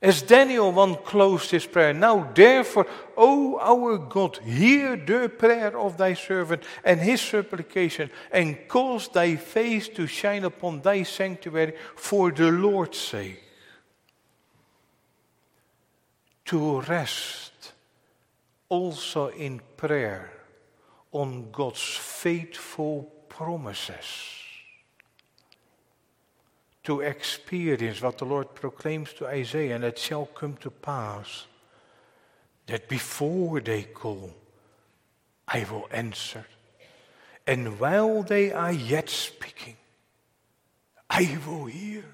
As 0.00 0.22
Daniel 0.22 0.70
one 0.70 0.94
closed 0.94 1.50
his 1.50 1.66
prayer, 1.66 1.92
now 1.92 2.30
therefore, 2.32 2.86
O 3.16 3.58
our 3.58 3.98
God, 3.98 4.38
hear 4.38 4.96
the 4.96 5.28
prayer 5.28 5.76
of 5.76 5.96
thy 5.96 6.14
servant 6.14 6.62
and 6.84 7.00
his 7.00 7.20
supplication, 7.20 8.08
and 8.30 8.56
cause 8.68 9.08
thy 9.08 9.34
face 9.34 9.88
to 9.88 10.06
shine 10.06 10.44
upon 10.44 10.80
thy 10.80 11.02
sanctuary 11.02 11.74
for 11.96 12.30
the 12.30 12.52
Lord's 12.52 12.98
sake. 12.98 13.42
To 16.48 16.80
rest 16.80 17.72
also 18.70 19.28
in 19.28 19.60
prayer 19.76 20.32
on 21.12 21.50
God's 21.52 21.82
faithful 21.82 23.12
promises. 23.28 24.06
To 26.84 27.02
experience 27.02 28.00
what 28.00 28.16
the 28.16 28.24
Lord 28.24 28.54
proclaims 28.54 29.12
to 29.14 29.26
Isaiah, 29.26 29.74
and 29.74 29.84
it 29.84 29.98
shall 29.98 30.24
come 30.24 30.56
to 30.62 30.70
pass 30.70 31.46
that 32.66 32.88
before 32.88 33.60
they 33.60 33.82
call, 33.82 34.32
I 35.46 35.66
will 35.70 35.86
answer. 35.90 36.46
And 37.46 37.78
while 37.78 38.22
they 38.22 38.52
are 38.52 38.72
yet 38.72 39.10
speaking, 39.10 39.76
I 41.10 41.38
will 41.46 41.66
hear. 41.66 42.04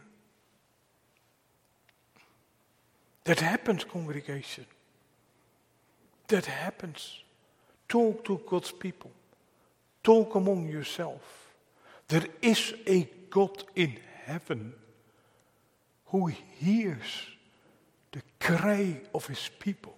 That 3.25 3.41
happens, 3.41 3.85
congregation. 3.85 4.67
That 6.29 6.47
happens. 6.47 7.23
Talk 7.89 8.25
to 8.25 8.41
God's 8.47 8.73
people. 8.73 9.11
Talk 10.03 10.35
among 10.35 10.69
yourself. 10.69 11.55
There 12.09 12.27
is 12.43 12.75
a 12.87 13.09
God 13.31 13.65
in 13.75 13.97
heaven 14.25 14.75
who 16.07 16.27
hears 16.27 17.27
the 18.13 18.23
cry 18.39 19.01
of 19.15 19.27
his 19.27 19.51
people. 19.59 19.95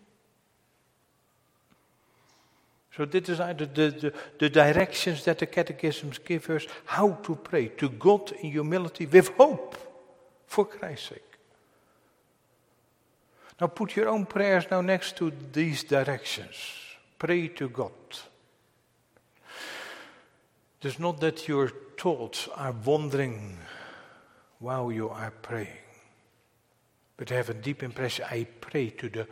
So 2.96 3.04
this 3.04 3.28
is 3.28 3.38
the, 3.38 3.68
the, 3.74 4.12
the, 4.38 4.48
directions 4.48 5.24
that 5.24 5.38
the 5.38 5.46
catechisms 5.46 6.16
give 6.16 6.48
us 6.48 6.66
how 6.86 7.10
to 7.24 7.34
pray 7.34 7.68
to 7.68 7.90
God 7.90 8.32
in 8.40 8.52
humility 8.52 9.04
with 9.04 9.28
hope 9.36 9.76
for 10.46 10.64
Christ's 10.64 11.08
sake. 11.10 11.25
Now 13.60 13.68
put 13.68 13.96
your 13.96 14.08
own 14.08 14.26
prayers 14.26 14.66
now 14.70 14.80
next 14.80 15.16
to 15.16 15.32
these 15.52 15.82
directions. 15.84 16.54
Pray 17.18 17.48
to 17.48 17.68
God. 17.68 17.90
It 20.80 20.88
is 20.88 20.98
not 20.98 21.20
that 21.20 21.48
your 21.48 21.70
thoughts 21.98 22.48
are 22.54 22.74
wandering 22.84 23.58
while 24.58 24.92
you 24.92 25.08
are 25.08 25.30
praying, 25.30 25.84
but 27.16 27.30
have 27.30 27.48
a 27.48 27.54
deep 27.54 27.82
impression. 27.82 28.26
I 28.30 28.46
pray 28.60 28.90
to 28.90 29.08
the 29.08 29.26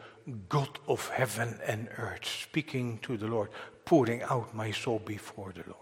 God 0.49 0.79
of 0.89 1.09
heaven 1.11 1.59
and 1.67 1.89
earth, 1.99 2.25
speaking 2.25 2.99
to 3.03 3.19
the 3.19 3.27
Lord, 3.27 3.51
pouring 3.85 4.23
out 4.23 4.55
my 4.55 4.71
soul 4.71 5.01
before 5.05 5.53
the 5.53 5.65
Lord. 5.67 5.79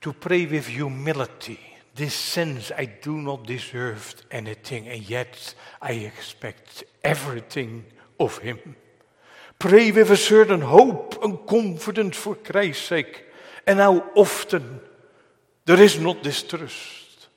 To 0.00 0.14
pray 0.14 0.46
with 0.46 0.66
humility, 0.66 1.60
this 1.94 2.14
sense 2.14 2.70
I 2.76 2.84
do 2.84 3.16
not 3.16 3.46
deserve 3.46 4.14
anything, 4.30 4.88
and 4.88 5.08
yet 5.08 5.54
I 5.82 5.92
expect 5.92 6.84
everything 7.02 7.84
of 8.18 8.38
Him. 8.38 8.76
Pray 9.58 9.92
with 9.92 10.10
a 10.10 10.16
certain 10.16 10.62
hope 10.62 11.22
and 11.22 11.46
confidence 11.46 12.16
for 12.16 12.34
Christ's 12.34 12.86
sake 12.86 13.26
and 13.66 13.78
how 13.78 14.10
often 14.14 14.80
there 15.66 15.80
is 15.80 15.98
not 15.98 16.22
distrust. 16.22 17.28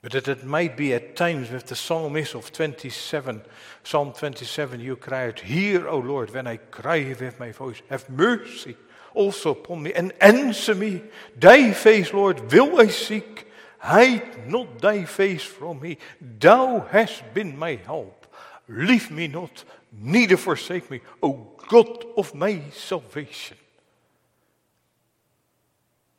But 0.00 0.12
that 0.12 0.28
it 0.28 0.44
might 0.44 0.76
be 0.76 0.92
at 0.92 1.16
times 1.16 1.50
with 1.50 1.66
the 1.66 1.76
psalmist 1.76 2.34
of 2.34 2.52
27, 2.52 3.42
Psalm 3.82 4.12
27, 4.12 4.80
you 4.80 4.96
cry 4.96 5.28
out, 5.28 5.40
Hear, 5.40 5.88
O 5.88 5.98
Lord, 5.98 6.32
when 6.32 6.46
I 6.46 6.56
cry 6.56 7.14
with 7.18 7.40
my 7.40 7.52
voice, 7.52 7.80
have 7.88 8.08
mercy 8.10 8.76
also 9.14 9.52
upon 9.52 9.82
me 9.82 9.92
and 9.92 10.12
answer 10.20 10.74
me. 10.74 11.02
Thy 11.36 11.72
face, 11.72 12.12
Lord, 12.12 12.52
will 12.52 12.80
I 12.80 12.88
seek. 12.88 13.46
Hide 13.78 14.48
not 14.48 14.80
thy 14.80 15.04
face 15.04 15.42
from 15.42 15.80
me. 15.80 15.98
Thou 16.20 16.80
hast 16.90 17.22
been 17.34 17.58
my 17.58 17.76
help. 17.76 18.26
Leave 18.68 19.10
me 19.10 19.28
not, 19.28 19.64
neither 19.92 20.36
forsake 20.36 20.90
me, 20.90 21.00
O 21.22 21.32
God 21.68 22.04
of 22.16 22.34
my 22.34 22.62
salvation. 22.72 23.58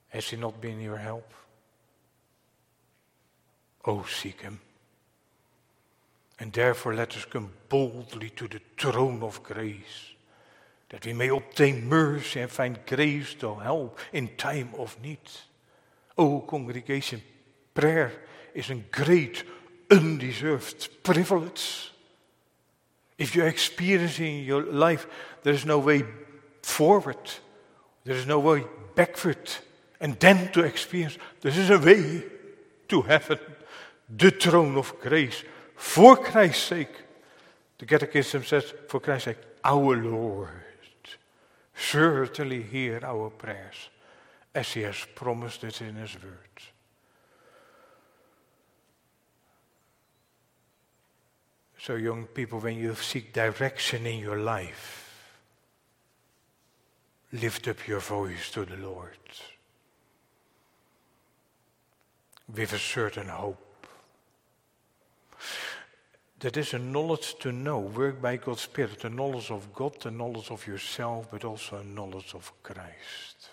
Has 0.10 0.30
he 0.30 0.38
not 0.38 0.62
been 0.62 0.80
your 0.80 0.98
help? 0.98 1.34
Oh, 3.86 4.04
seek 4.04 4.42
him. 4.42 4.60
And 6.40 6.52
therefore 6.52 6.94
let 6.94 7.16
us 7.16 7.26
come 7.26 7.52
boldly 7.70 8.30
to 8.32 8.48
the 8.48 8.62
throne 8.78 9.24
of 9.24 9.42
grace, 9.44 10.15
that 10.96 11.06
we 11.06 11.12
may 11.12 11.28
obtain 11.28 11.90
mercy 11.90 12.40
and 12.40 12.50
find 12.50 12.80
grace 12.88 13.34
to 13.34 13.54
help 13.56 14.00
in 14.14 14.30
time 14.38 14.70
of 14.80 14.96
need. 15.04 15.20
Oh, 16.18 16.40
congregation, 16.40 17.22
prayer 17.74 18.14
is 18.54 18.70
a 18.70 18.76
great, 18.76 19.44
undeserved 19.92 21.04
privilege. 21.04 21.92
If 23.18 23.36
you 23.36 23.44
experience 23.44 24.20
in 24.22 24.46
your 24.46 24.64
life 24.64 25.06
there 25.44 25.52
is 25.52 25.66
no 25.66 25.80
way 25.80 26.06
forward, 26.62 27.30
there 28.06 28.16
is 28.16 28.26
no 28.26 28.40
way 28.40 28.64
backward, 28.96 29.52
and 30.00 30.18
then 30.18 30.50
to 30.54 30.62
experience 30.62 31.18
there 31.42 31.52
is 31.52 31.72
a 31.72 31.78
way 31.78 32.24
to 32.88 33.02
heaven, 33.02 33.40
the 34.18 34.32
throne 34.32 34.78
of 34.78 34.98
grace, 35.02 35.44
for 35.76 36.16
Christ's 36.16 36.64
sake. 36.64 36.96
The 37.80 37.86
Catechism 37.86 38.46
says, 38.46 38.74
for 38.88 39.02
Christ's 39.02 39.26
sake, 39.26 39.40
our 39.62 39.98
Lord 39.98 40.62
certainly 41.76 42.64
hear 42.64 43.00
our 43.04 43.30
prayers 43.30 43.90
as 44.54 44.72
he 44.72 44.82
has 44.82 45.06
promised 45.16 45.64
it 45.64 45.82
in 45.82 45.96
his 45.96 46.16
word. 46.16 46.34
So, 51.78 51.96
young 51.96 52.26
people, 52.26 52.60
when 52.60 52.78
you 52.78 52.96
seek 52.96 53.32
direction 53.32 54.08
in 54.08 54.20
your 54.20 54.40
life, 54.40 55.30
lift 57.32 57.68
up 57.68 57.88
your 57.88 58.00
voice 58.00 58.50
to 58.52 58.66
the 58.66 58.78
Lord 58.78 59.18
with 62.54 62.74
a 62.74 62.80
certain 62.80 63.28
hope. 63.28 63.65
That 66.40 66.58
is 66.58 66.74
a 66.74 66.80
knowledge 66.80 67.36
to 67.40 67.52
know, 67.52 67.80
work 67.80 68.22
by 68.22 68.38
God's 68.38 68.62
Spirit, 68.62 69.06
a 69.06 69.10
knowledge 69.10 69.52
of 69.52 69.74
God, 69.74 70.06
a 70.06 70.12
knowledge 70.12 70.52
of 70.52 70.68
yourself, 70.68 71.28
but 71.32 71.46
also 71.46 71.78
a 71.78 71.84
knowledge 71.84 72.34
of 72.34 72.52
Christ. 72.62 73.50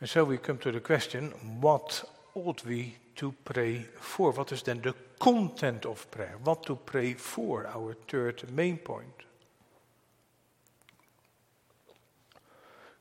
And 0.00 0.08
so 0.08 0.24
we 0.24 0.38
come 0.38 0.58
to 0.58 0.72
the 0.72 0.80
question 0.80 1.32
what 1.60 2.04
ought 2.34 2.64
we 2.64 2.96
to 3.16 3.32
pray 3.44 3.86
for? 3.98 4.30
What 4.32 4.52
is 4.52 4.62
then 4.62 4.82
the 4.82 4.94
content 5.18 5.86
of 5.86 6.10
prayer? 6.10 6.36
What 6.44 6.64
to 6.66 6.76
pray 6.76 7.14
for? 7.14 7.66
Our 7.66 7.94
third 8.06 8.50
main 8.52 8.78
point. 8.78 9.24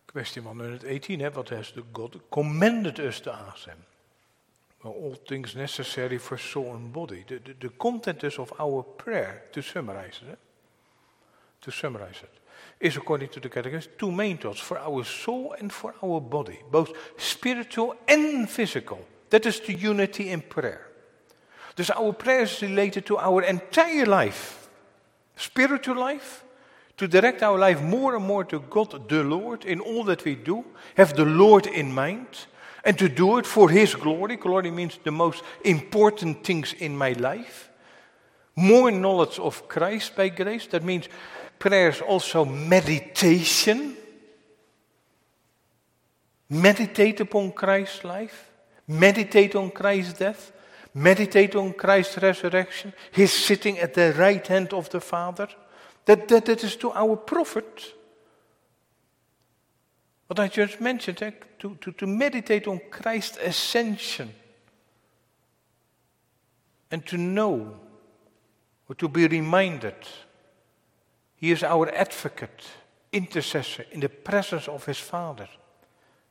Question 0.07 0.45
118, 0.45 1.19
hè, 1.19 1.35
what 1.35 1.49
has 1.49 1.71
the 1.71 1.83
God 1.93 2.21
commanded 2.31 3.01
us 3.01 3.19
to 3.19 3.33
ask 3.33 3.65
him? 3.65 3.77
All 4.85 5.15
things 5.27 5.55
necessary 5.55 6.17
for 6.17 6.37
soul 6.37 6.75
and 6.75 6.93
body. 6.93 7.25
The, 7.27 7.39
the, 7.39 7.55
the 7.59 7.69
content 7.69 8.23
is 8.23 8.37
of 8.37 8.53
our 8.59 8.83
prayer, 8.83 9.43
to 9.51 9.61
summarize 9.61 10.21
it, 10.21 10.31
eh? 10.31 10.35
to 11.61 11.71
summarize 11.71 12.21
it, 12.21 12.31
is 12.79 12.97
according 12.97 13.29
to 13.29 13.39
the 13.39 13.49
catechism 13.49 13.91
two 13.97 14.11
main 14.11 14.37
thoughts 14.37 14.59
for 14.59 14.77
our 14.77 15.03
soul 15.03 15.55
and 15.59 15.71
for 15.71 15.95
our 16.03 16.21
body, 16.21 16.59
both 16.71 16.91
spiritual 17.17 17.95
and 18.07 18.49
physical. 18.49 18.99
That 19.29 19.45
is 19.45 19.59
the 19.59 19.73
unity 19.73 20.29
in 20.29 20.41
prayer. 20.41 20.87
Dus 21.75 21.89
our 21.89 22.13
prayer 22.13 22.43
is 22.43 22.61
related 22.61 23.05
to 23.07 23.17
our 23.17 23.41
entire 23.41 24.05
life, 24.05 24.69
spiritual 25.35 25.97
life, 25.97 26.43
to 26.97 27.07
direct 27.07 27.43
our 27.43 27.57
life 27.57 27.81
more 27.81 28.15
and 28.15 28.25
more 28.25 28.45
to 28.45 28.59
God 28.69 29.09
the 29.09 29.23
Lord 29.23 29.65
in 29.65 29.81
all 29.81 30.05
that 30.05 30.23
we 30.23 30.35
do, 30.35 30.63
have 30.95 31.15
the 31.15 31.25
Lord 31.25 31.67
in 31.67 31.91
mind, 31.91 32.47
and 32.85 32.97
to 32.99 33.09
do 33.09 33.37
it 33.39 33.47
for 33.47 33.69
His 33.69 33.95
glory. 33.95 34.37
Glory 34.37 34.71
means 34.71 34.99
the 35.03 35.11
most 35.11 35.43
important 35.63 36.43
things 36.43 36.73
in 36.73 36.95
my 36.95 37.13
life. 37.13 37.71
More 38.55 38.91
knowledge 38.91 39.39
of 39.39 39.67
Christ 39.67 40.15
by 40.15 40.29
grace. 40.29 40.67
That 40.67 40.83
means 40.83 41.09
prayer 41.59 41.89
is 41.89 41.99
also 41.99 42.45
meditation. 42.45 43.97
Meditate 46.49 47.19
upon 47.19 47.51
Christ's 47.51 48.03
life. 48.03 48.51
Meditate 48.87 49.55
on 49.55 49.71
Christ's 49.71 50.19
death. 50.19 50.51
Meditate 50.93 51.55
on 51.55 51.73
Christ's 51.73 52.19
resurrection. 52.19 52.93
His 53.11 53.33
sitting 53.33 53.79
at 53.79 53.95
the 53.95 54.13
right 54.13 54.45
hand 54.45 54.73
of 54.73 54.89
the 54.91 55.01
Father. 55.01 55.49
That, 56.05 56.27
that, 56.27 56.45
that 56.45 56.63
is 56.63 56.75
to 56.77 56.91
our 56.91 57.15
profit. 57.17 57.93
What 60.27 60.39
I 60.39 60.47
just 60.47 60.81
mentioned, 60.81 61.21
eh? 61.21 61.31
to, 61.59 61.75
to, 61.81 61.91
to 61.91 62.07
meditate 62.07 62.67
on 62.67 62.81
Christ's 62.89 63.37
ascension. 63.37 64.33
And 66.91 67.05
to 67.07 67.17
know, 67.17 67.79
or 68.87 68.95
to 68.95 69.07
be 69.07 69.27
reminded, 69.27 69.95
He 71.35 71.51
is 71.51 71.63
our 71.63 71.93
advocate, 71.93 72.63
intercessor 73.11 73.85
in 73.91 73.99
the 73.99 74.09
presence 74.09 74.67
of 74.67 74.85
His 74.85 74.99
Father. 74.99 75.47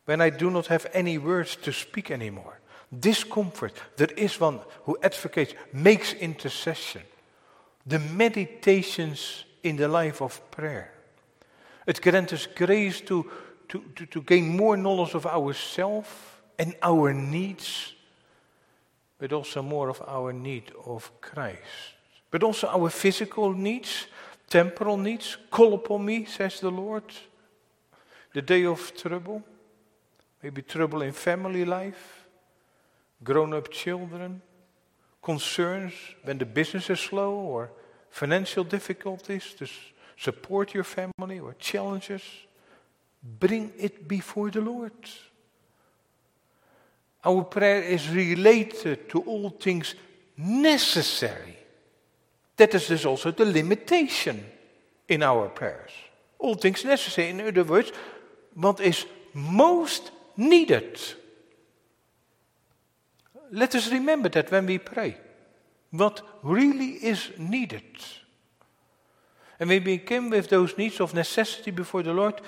When 0.05 0.21
I 0.21 0.31
do 0.31 0.51
not 0.51 0.67
have 0.67 0.87
any 0.93 1.19
words 1.19 1.57
to 1.57 1.73
speak 1.73 2.11
anymore, 2.11 2.61
discomfort, 2.99 3.81
there 3.97 4.13
is 4.17 4.41
one 4.41 4.61
who 4.85 4.99
advocates, 5.03 5.55
makes 5.73 6.13
intercession. 6.15 7.03
The 7.87 7.99
meditations 7.99 9.45
in 9.63 9.77
the 9.77 9.89
life 9.89 10.21
of 10.21 10.51
prayer. 10.51 10.93
It 11.87 12.01
grants 12.01 12.33
us 12.33 12.47
grace 12.47 13.01
to, 13.03 13.31
to, 13.69 13.83
to, 13.97 14.07
to 14.07 14.23
gain 14.23 14.57
more 14.57 14.77
knowledge 14.77 15.15
of 15.15 15.27
ourselves 15.27 16.09
and 16.59 16.75
our 16.83 17.13
needs, 17.13 17.95
but 19.19 19.33
also 19.33 19.63
more 19.63 19.89
of 19.89 20.03
our 20.07 20.33
need 20.33 20.73
of 20.87 21.11
Christ. 21.21 21.95
But 22.31 22.43
also 22.43 22.69
our 22.69 22.91
physical 22.91 23.53
needs, 23.53 24.07
temporal 24.49 24.97
needs. 24.97 25.37
Call 25.51 25.75
upon 25.75 26.05
me, 26.05 26.25
says 26.25 26.61
the 26.61 26.71
Lord. 26.71 27.05
The 28.33 28.43
day 28.43 28.65
of 28.67 28.93
trouble, 28.97 29.43
maybe 30.43 30.63
trouble 30.63 31.03
in 31.03 31.13
family 31.13 31.65
life, 31.65 32.27
grown 33.23 33.55
up 33.55 33.71
children, 33.71 34.43
concerns 35.23 35.95
when 36.25 36.39
the 36.39 36.45
business 36.45 36.91
is 36.91 37.01
slow 37.01 37.35
or 37.35 37.71
financial 38.11 38.65
difficulties 38.65 39.55
to 39.55 39.67
support 40.17 40.75
your 40.75 40.85
family 40.85 41.41
or 41.41 41.55
challenges, 41.55 42.23
bring 43.25 43.73
it 43.79 44.07
before 44.07 44.51
the 44.51 44.61
Lord. 44.61 44.93
Our 47.25 47.45
prayer 47.45 47.83
is 47.83 48.09
related 48.11 49.09
to 49.09 49.21
all 49.21 49.51
things 49.51 49.95
necessary. 50.37 51.57
That 52.57 52.75
is 52.75 52.89
dus 52.89 53.05
also 53.05 53.33
the 53.33 53.47
limitation 53.47 54.45
in 55.09 55.23
our 55.23 55.49
prayers. 55.49 55.91
All 56.39 56.55
things 56.55 56.85
necessary. 56.85 57.31
In 57.31 57.41
other 57.41 57.65
words, 57.65 57.93
what 58.55 58.81
is 58.81 59.07
most 59.33 60.11
needed. 60.37 61.01
Let 63.51 63.75
us 63.75 63.91
remember 63.91 64.29
that 64.31 64.51
when 64.51 64.67
we 64.67 64.79
pray 64.79 65.17
what 65.91 66.23
really 66.43 66.93
is 67.05 67.31
needed. 67.39 67.85
And 69.61 69.71
we 69.71 69.99
came 69.99 70.31
with 70.31 70.49
those 70.49 70.77
needs 70.77 71.01
of 71.01 71.15
necessity 71.15 71.71
before 71.71 72.03
the 72.03 72.13
Lord, 72.13 72.41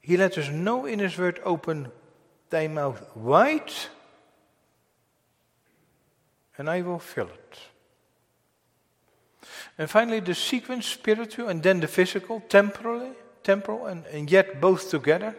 He 0.00 0.16
let 0.16 0.38
us 0.38 0.48
know 0.48 0.86
in 0.86 0.98
His 0.98 1.18
word 1.18 1.40
open 1.44 1.92
thy 2.48 2.68
mouth 2.68 3.04
wide, 3.14 3.72
and 6.58 6.68
I 6.68 6.82
will 6.82 6.98
fill 6.98 7.28
it. 7.28 7.58
And 9.78 9.88
finally, 9.88 10.20
the 10.20 10.34
sequence 10.34 10.86
spiritual 10.86 11.48
and 11.48 11.62
then 11.62 11.80
the 11.80 11.86
physical, 11.86 12.40
temporally, 12.48 13.12
temporal, 13.42 13.86
and, 13.86 14.04
and 14.06 14.30
yet 14.30 14.60
both 14.60 14.90
together, 14.90 15.34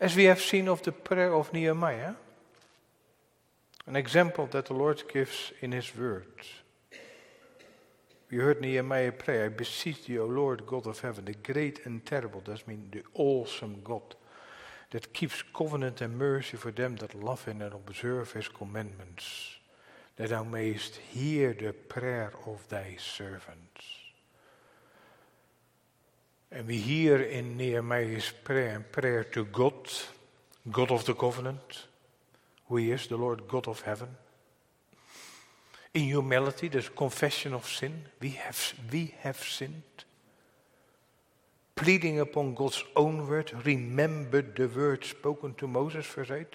as 0.00 0.16
we 0.16 0.24
have 0.24 0.40
seen 0.40 0.68
of 0.68 0.82
the 0.82 0.92
prayer 0.92 1.34
of 1.34 1.52
Nehemiah. 1.52 2.14
An 3.86 3.96
example 3.96 4.46
that 4.50 4.66
the 4.66 4.74
Lord 4.74 5.02
gives 5.12 5.52
in 5.60 5.72
His 5.72 5.96
words. 5.96 6.46
We 8.30 8.38
heard 8.38 8.60
Nehemiah 8.60 9.12
pray, 9.12 9.46
I 9.46 9.48
beseech 9.48 10.04
thee, 10.04 10.18
O 10.18 10.26
Lord 10.26 10.66
God 10.66 10.86
of 10.86 11.00
heaven, 11.00 11.24
the 11.24 11.32
great 11.32 11.86
and 11.86 12.04
terrible, 12.04 12.42
that 12.44 12.68
means 12.68 12.92
the 12.92 13.02
awesome 13.14 13.80
God, 13.82 14.14
that 14.90 15.14
keeps 15.14 15.42
covenant 15.54 16.02
and 16.02 16.18
mercy 16.18 16.58
for 16.58 16.70
them 16.70 16.96
that 16.96 17.14
love 17.14 17.44
him 17.46 17.62
and 17.62 17.72
observe 17.72 18.32
his 18.32 18.48
commandments, 18.48 19.56
that 20.16 20.28
thou 20.28 20.44
mayest 20.44 20.96
hear 20.96 21.54
the 21.54 21.72
prayer 21.72 22.32
of 22.46 22.68
thy 22.68 22.96
servants. 22.98 23.86
And 26.52 26.66
we 26.66 26.76
hear 26.76 27.18
in 27.18 27.56
Nehemiah's 27.56 28.30
prayer 28.44 28.84
prayer 28.92 29.24
to 29.24 29.44
God, 29.46 29.88
God 30.70 30.90
of 30.90 31.04
the 31.06 31.14
covenant, 31.14 31.86
who 32.68 32.76
is 32.76 33.06
the 33.06 33.16
Lord 33.16 33.48
God 33.48 33.68
of 33.68 33.82
heaven. 33.82 34.08
In 35.98 36.04
humility, 36.04 36.68
there's 36.68 36.90
confession 36.90 37.54
of 37.54 37.66
sin. 37.66 38.04
We 38.20 38.30
have, 38.30 38.72
we 38.92 39.14
have 39.22 39.42
sinned. 39.42 40.04
Pleading 41.74 42.20
upon 42.20 42.54
God's 42.54 42.84
own 42.94 43.26
word, 43.26 43.52
remember 43.66 44.40
the 44.40 44.68
word 44.68 45.04
spoken 45.04 45.54
to 45.54 45.66
Moses, 45.66 46.06
verse 46.06 46.30
8. 46.30 46.46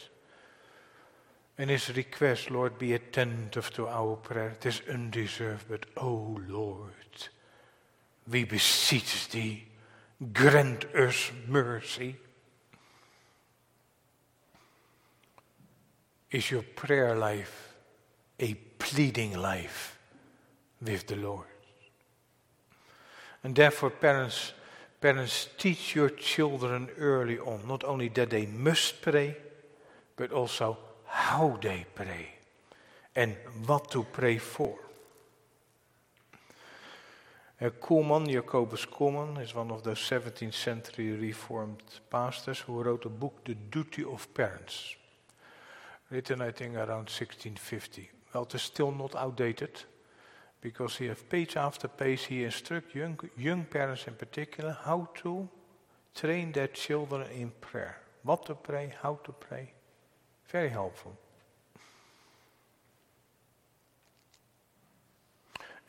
And 1.58 1.70
his 1.70 1.94
request, 1.94 2.52
Lord, 2.52 2.80
be 2.80 2.94
attentive 2.94 3.70
to 3.72 3.90
our 3.90 4.16
prayer. 4.16 4.52
It 4.52 4.66
is 4.66 4.82
undeserved, 4.90 5.66
but 5.68 5.88
oh 5.98 6.40
Lord, 6.48 7.28
we 8.32 8.46
beseech 8.46 9.28
thee, 9.28 9.66
grant 10.32 10.86
us 10.96 11.34
mercy. 11.50 12.16
Is 16.32 16.50
your 16.50 16.64
prayer 16.64 17.14
life 17.14 17.73
a 18.40 18.54
pleading 18.54 19.38
life 19.38 19.98
with 20.82 21.08
the 21.08 21.16
Lord? 21.16 21.48
And 23.44 23.56
therefore, 23.56 23.90
parents, 23.90 24.54
parents, 25.02 25.50
teach 25.58 25.96
your 25.96 26.10
children 26.10 26.90
early 26.98 27.38
on 27.40 27.68
not 27.68 27.84
only 27.84 28.10
that 28.10 28.30
they 28.30 28.46
must 28.46 29.02
pray, 29.02 29.36
but 30.16 30.32
also 30.32 30.78
how 31.06 31.58
they 31.62 31.86
pray 31.94 32.30
and 33.16 33.36
what 33.66 33.92
to 33.92 34.04
pray 34.04 34.38
for. 34.38 34.80
Uh, 37.62 37.70
Koelman, 37.70 38.28
Jacobus 38.30 38.86
Koelman, 38.86 39.42
is 39.42 39.54
one 39.56 39.72
of 39.72 39.84
those 39.84 40.00
17th 40.00 40.54
century 40.54 41.12
Reformed 41.12 41.84
pastors 42.10 42.60
who 42.60 42.82
wrote 42.82 43.06
a 43.06 43.10
book, 43.10 43.44
The 43.46 43.56
Duty 43.56 44.04
of 44.04 44.34
Parents, 44.34 44.96
written 46.10 46.42
I 46.42 46.52
think 46.52 46.76
around 46.76 47.10
1650. 47.10 48.10
Well, 48.34 48.44
it 48.44 48.56
is 48.56 48.64
still 48.64 48.92
not 48.92 49.16
outdated 49.16 49.84
because 50.62 50.96
he 50.96 51.08
has 51.08 51.22
page 51.30 51.56
after 51.58 51.88
page 51.88 52.24
he 52.24 52.44
instruct 52.44 52.96
young, 52.96 53.20
young 53.38 53.66
parents 53.66 54.08
in 54.08 54.14
particular 54.14 54.78
how 54.84 55.10
to 55.16 55.48
train 56.16 56.52
their 56.52 56.68
children 56.68 57.28
in 57.32 57.52
prayer. 57.62 57.98
What 58.24 58.46
to 58.46 58.56
pray, 58.56 58.94
how 59.02 59.20
to 59.26 59.32
pray. 59.34 59.74
Very 60.48 60.70
helpful. 60.70 61.18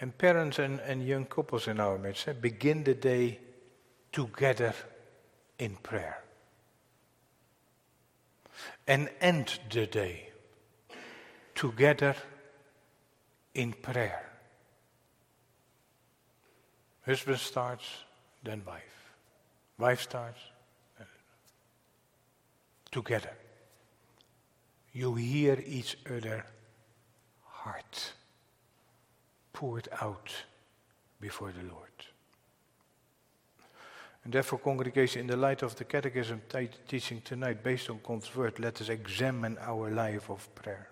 And 0.00 0.16
parents 0.18 0.58
and, 0.58 0.80
and 0.80 1.06
young 1.06 1.26
couples 1.26 1.68
in 1.68 1.80
our 1.80 1.96
midst 1.96 2.28
eh, 2.28 2.32
begin 2.32 2.82
the 2.84 2.94
day 2.94 3.38
together 4.12 4.74
in 5.58 5.76
prayer. 5.76 6.22
And 8.86 9.08
end 9.20 9.60
the 9.70 9.86
day 9.86 10.30
together 11.54 12.16
in 13.54 13.72
prayer. 13.72 14.24
Husband 17.06 17.38
starts, 17.38 17.84
then 18.42 18.62
wife. 18.66 19.12
Wife 19.78 20.02
starts, 20.02 20.40
together 22.90 23.30
you 24.94 25.14
hear 25.16 25.62
each 25.66 25.96
other 26.08 26.46
heart 27.42 28.12
poured 29.52 29.88
out 30.00 30.32
before 31.20 31.52
the 31.52 31.64
Lord. 31.64 31.90
And 34.22 34.32
therefore, 34.32 34.60
congregation, 34.60 35.20
in 35.20 35.26
the 35.26 35.36
light 35.36 35.62
of 35.62 35.76
the 35.76 35.84
catechism 35.84 36.40
t- 36.48 36.70
teaching 36.88 37.20
tonight, 37.22 37.62
based 37.62 37.90
on 37.90 38.00
God's 38.02 38.34
word, 38.34 38.58
let 38.58 38.80
us 38.80 38.88
examine 38.88 39.58
our 39.60 39.90
life 39.90 40.30
of 40.30 40.48
prayer. 40.54 40.88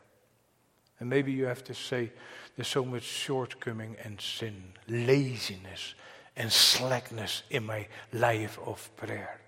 And 1.03 1.11
maybe 1.11 1.33
you 1.33 1.47
have 1.47 1.65
to 1.65 1.75
say, 1.75 2.13
there's 2.55 2.69
so 2.69 2.85
much 2.85 3.03
shortcoming 3.03 3.97
and 4.05 4.21
sin, 4.21 4.63
laziness 4.87 5.97
and 6.37 6.53
slackness 6.53 7.43
in 7.51 7.67
my 7.67 7.89
life 8.13 8.57
of 8.65 8.89
prayer. 8.97 9.41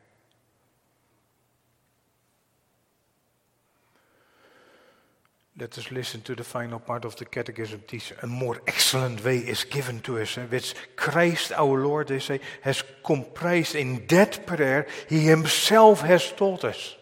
Let 5.56 5.78
us 5.78 5.92
listen 5.92 6.22
to 6.22 6.34
the 6.34 6.42
final 6.42 6.80
part 6.80 7.04
of 7.04 7.14
the 7.14 7.24
Catechism 7.24 7.84
teaching. 7.86 8.16
A 8.22 8.26
more 8.26 8.60
excellent 8.66 9.24
way 9.24 9.38
is 9.38 9.62
given 9.62 10.00
to 10.00 10.18
us, 10.18 10.36
eh, 10.36 10.46
which 10.46 10.74
Christ 10.96 11.52
our 11.52 11.86
Lord, 11.86 12.08
they 12.08 12.18
say, 12.18 12.40
has 12.62 12.82
comprised 13.04 13.76
in 13.76 14.04
that 14.08 14.44
prayer 14.44 14.88
he 15.08 15.20
himself 15.20 16.00
has 16.00 16.32
taught 16.32 16.64
us. 16.64 16.96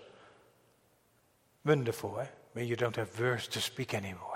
Wonderful, 1.65 2.21
eh? 2.21 2.27
When 2.53 2.67
you 2.67 2.77
don't 2.77 2.97
have 2.97 3.19
words 3.19 3.49
to 3.49 3.61
speak 3.63 3.95
anymore. 3.95 4.32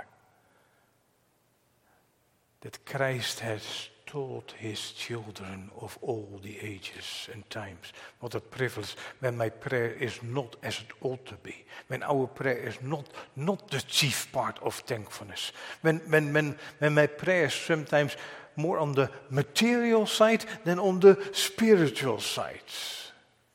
That 2.66 2.84
Christ 2.84 3.38
has 3.40 3.90
taught 4.06 4.52
his 4.58 4.90
children 4.90 5.70
of 5.80 5.96
all 6.02 6.40
the 6.42 6.58
ages 6.58 7.28
and 7.32 7.48
times. 7.48 7.92
What 8.18 8.34
a 8.34 8.40
privilege 8.40 8.96
when 9.20 9.36
my 9.36 9.50
prayer 9.50 9.92
is 9.92 10.20
not 10.20 10.56
as 10.64 10.80
it 10.80 10.92
ought 11.00 11.24
to 11.26 11.36
be. 11.44 11.64
When 11.86 12.02
our 12.02 12.26
prayer 12.26 12.58
is 12.58 12.82
not, 12.82 13.06
not 13.36 13.70
the 13.70 13.82
chief 13.82 14.32
part 14.32 14.58
of 14.64 14.74
thankfulness. 14.80 15.52
When, 15.82 15.98
when, 16.10 16.32
when, 16.32 16.58
when 16.80 16.94
my 16.94 17.06
prayer 17.06 17.44
is 17.44 17.54
sometimes 17.54 18.16
more 18.56 18.78
on 18.80 18.94
the 18.94 19.12
material 19.30 20.04
side 20.04 20.44
than 20.64 20.80
on 20.80 20.98
the 20.98 21.24
spiritual 21.30 22.18
side. 22.18 22.72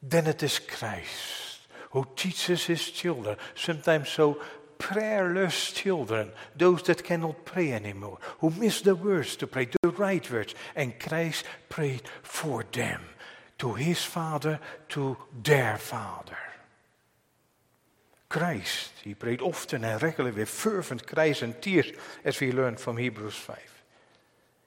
Then 0.01 0.25
it 0.27 0.41
is 0.41 0.57
Christ 0.57 1.59
who 1.89 2.07
teaches 2.15 2.65
his 2.65 2.89
children, 2.89 3.35
sometimes 3.55 4.07
so 4.07 4.37
prayerless 4.81 5.71
children, 5.73 6.31
those 6.57 6.81
that 6.83 7.03
cannot 7.03 7.45
pray 7.45 7.71
anymore, 7.71 8.17
who 8.39 8.49
miss 8.49 8.81
the 8.81 8.95
words 8.95 9.35
to 9.35 9.45
pray, 9.45 9.69
the 9.81 9.89
right 9.89 10.29
words. 10.31 10.55
And 10.75 10.99
Christ 10.99 11.45
prayed 11.69 12.01
for 12.23 12.65
them, 12.71 13.01
to 13.59 13.75
his 13.75 14.03
Father, 14.03 14.59
to 14.89 15.17
their 15.43 15.77
Father. 15.77 16.37
Christ, 18.27 18.93
he 19.03 19.13
prayed 19.13 19.41
often 19.41 19.83
and 19.83 20.01
regularly 20.01 20.35
with 20.35 20.49
fervent 20.49 21.05
cries 21.05 21.43
and 21.43 21.61
tears, 21.61 21.91
as 22.25 22.39
we 22.39 22.51
learned 22.51 22.79
from 22.79 22.97
Hebrews 22.97 23.35
5. 23.35 23.57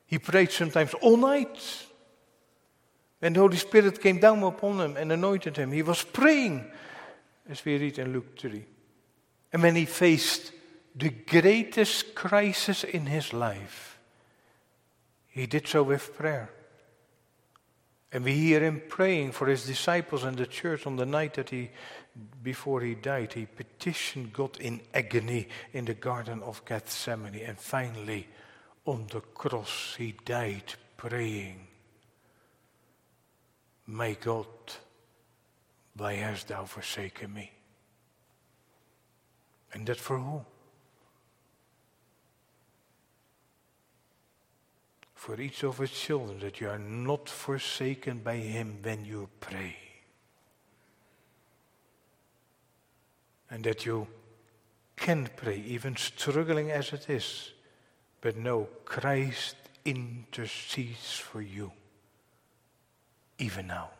He 0.06 0.18
prayed 0.18 0.52
sometimes 0.52 0.94
all 0.94 1.16
night. 1.16 1.86
When 3.18 3.32
the 3.32 3.40
Holy 3.40 3.56
Spirit 3.56 4.00
came 4.00 4.20
down 4.20 4.44
upon 4.44 4.80
him 4.80 4.96
and 4.96 5.10
anointed 5.10 5.56
him, 5.56 5.72
he 5.72 5.82
was 5.82 6.04
praying, 6.04 6.70
as 7.48 7.64
we 7.64 7.78
read 7.78 7.98
in 7.98 8.12
Luke 8.12 8.38
3. 8.38 8.64
And 9.54 9.62
when 9.62 9.76
he 9.76 9.84
faced 9.84 10.50
the 10.96 11.10
greatest 11.10 12.16
crisis 12.16 12.82
in 12.82 13.06
his 13.06 13.32
life, 13.32 14.00
he 15.28 15.46
did 15.46 15.68
so 15.68 15.84
with 15.84 16.12
prayer. 16.18 16.50
And 18.10 18.24
we 18.24 18.34
hear 18.34 18.58
him 18.60 18.82
praying 18.88 19.30
for 19.30 19.46
his 19.46 19.64
disciples 19.64 20.24
and 20.24 20.36
the 20.36 20.46
church 20.46 20.88
on 20.88 20.96
the 20.96 21.06
night 21.06 21.34
that 21.34 21.50
he, 21.50 21.70
before 22.42 22.80
he 22.80 22.96
died, 22.96 23.32
he 23.34 23.46
petitioned 23.46 24.32
God 24.32 24.60
in 24.60 24.80
agony 24.92 25.46
in 25.72 25.84
the 25.84 25.94
Garden 25.94 26.42
of 26.42 26.64
Gethsemane. 26.64 27.36
And 27.46 27.56
finally, 27.56 28.26
on 28.86 29.06
the 29.12 29.20
cross, 29.20 29.94
he 29.96 30.16
died 30.24 30.74
praying, 30.96 31.64
My 33.86 34.14
God, 34.14 34.46
why 35.96 36.14
hast 36.14 36.48
thou 36.48 36.64
forsaken 36.64 37.32
me? 37.32 37.52
And 39.74 39.86
that 39.86 39.98
for 39.98 40.18
who? 40.18 40.40
For 45.14 45.40
each 45.40 45.64
of 45.64 45.78
his 45.78 45.90
children, 45.90 46.38
that 46.40 46.60
you 46.60 46.68
are 46.68 46.78
not 46.78 47.28
forsaken 47.28 48.20
by 48.20 48.36
him 48.36 48.78
when 48.82 49.04
you 49.04 49.28
pray. 49.40 49.76
And 53.50 53.64
that 53.64 53.84
you 53.84 54.06
can 54.96 55.28
pray, 55.36 55.58
even 55.66 55.96
struggling 55.96 56.70
as 56.70 56.92
it 56.92 57.10
is. 57.10 57.52
But 58.20 58.36
no, 58.36 58.68
Christ 58.84 59.56
intercedes 59.84 61.18
for 61.18 61.42
you, 61.42 61.72
even 63.38 63.66
now. 63.66 63.90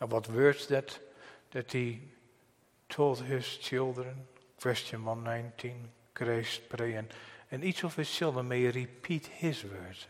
And 0.00 0.10
what 0.10 0.28
words 0.30 0.66
that, 0.68 0.98
that 1.50 1.72
he 1.72 2.00
told 2.94 3.18
his 3.22 3.56
children, 3.56 4.14
question 4.62 5.04
119, 5.04 5.88
Christ 6.14 6.60
praying, 6.68 7.08
and, 7.50 7.64
each 7.64 7.82
of 7.82 7.96
his 7.96 8.08
children 8.08 8.46
may 8.46 8.66
repeat 8.66 9.26
his 9.26 9.64
words. 9.64 10.06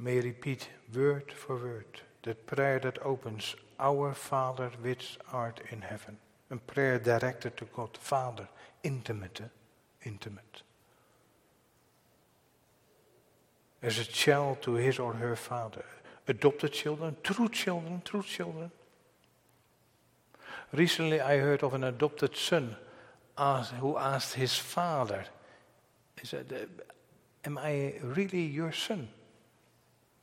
May 0.00 0.18
repeat 0.20 0.68
word 0.92 1.30
for 1.32 1.54
word 1.56 2.00
that 2.24 2.44
prayer 2.46 2.80
that 2.80 2.98
opens 3.02 3.54
our 3.78 4.14
Father 4.14 4.72
which 4.82 5.16
art 5.32 5.60
in 5.70 5.82
heaven. 5.82 6.18
A 6.50 6.56
prayer 6.56 6.98
directed 6.98 7.56
to 7.56 7.66
God, 7.66 7.94
the 7.94 8.00
Father, 8.00 8.48
intimate, 8.82 9.42
intimate. 10.04 10.62
As 13.80 14.00
a 14.00 14.04
child 14.04 14.60
to 14.62 14.74
his 14.74 14.98
or 14.98 15.12
her 15.12 15.36
father, 15.36 15.84
adopted 16.26 16.72
children, 16.72 17.16
true 17.22 17.48
children, 17.48 18.02
true 18.04 18.24
children. 18.24 18.72
Recently, 20.76 21.22
I 21.22 21.38
heard 21.38 21.62
of 21.62 21.72
an 21.72 21.84
adopted 21.84 22.36
son 22.36 22.76
ask, 23.38 23.72
who 23.76 23.96
asked 23.96 24.34
his 24.34 24.54
father, 24.54 25.24
he 26.20 26.26
said, 26.26 26.68
Am 27.46 27.56
I 27.56 27.94
really 28.02 28.42
your 28.42 28.72
son? 28.72 29.08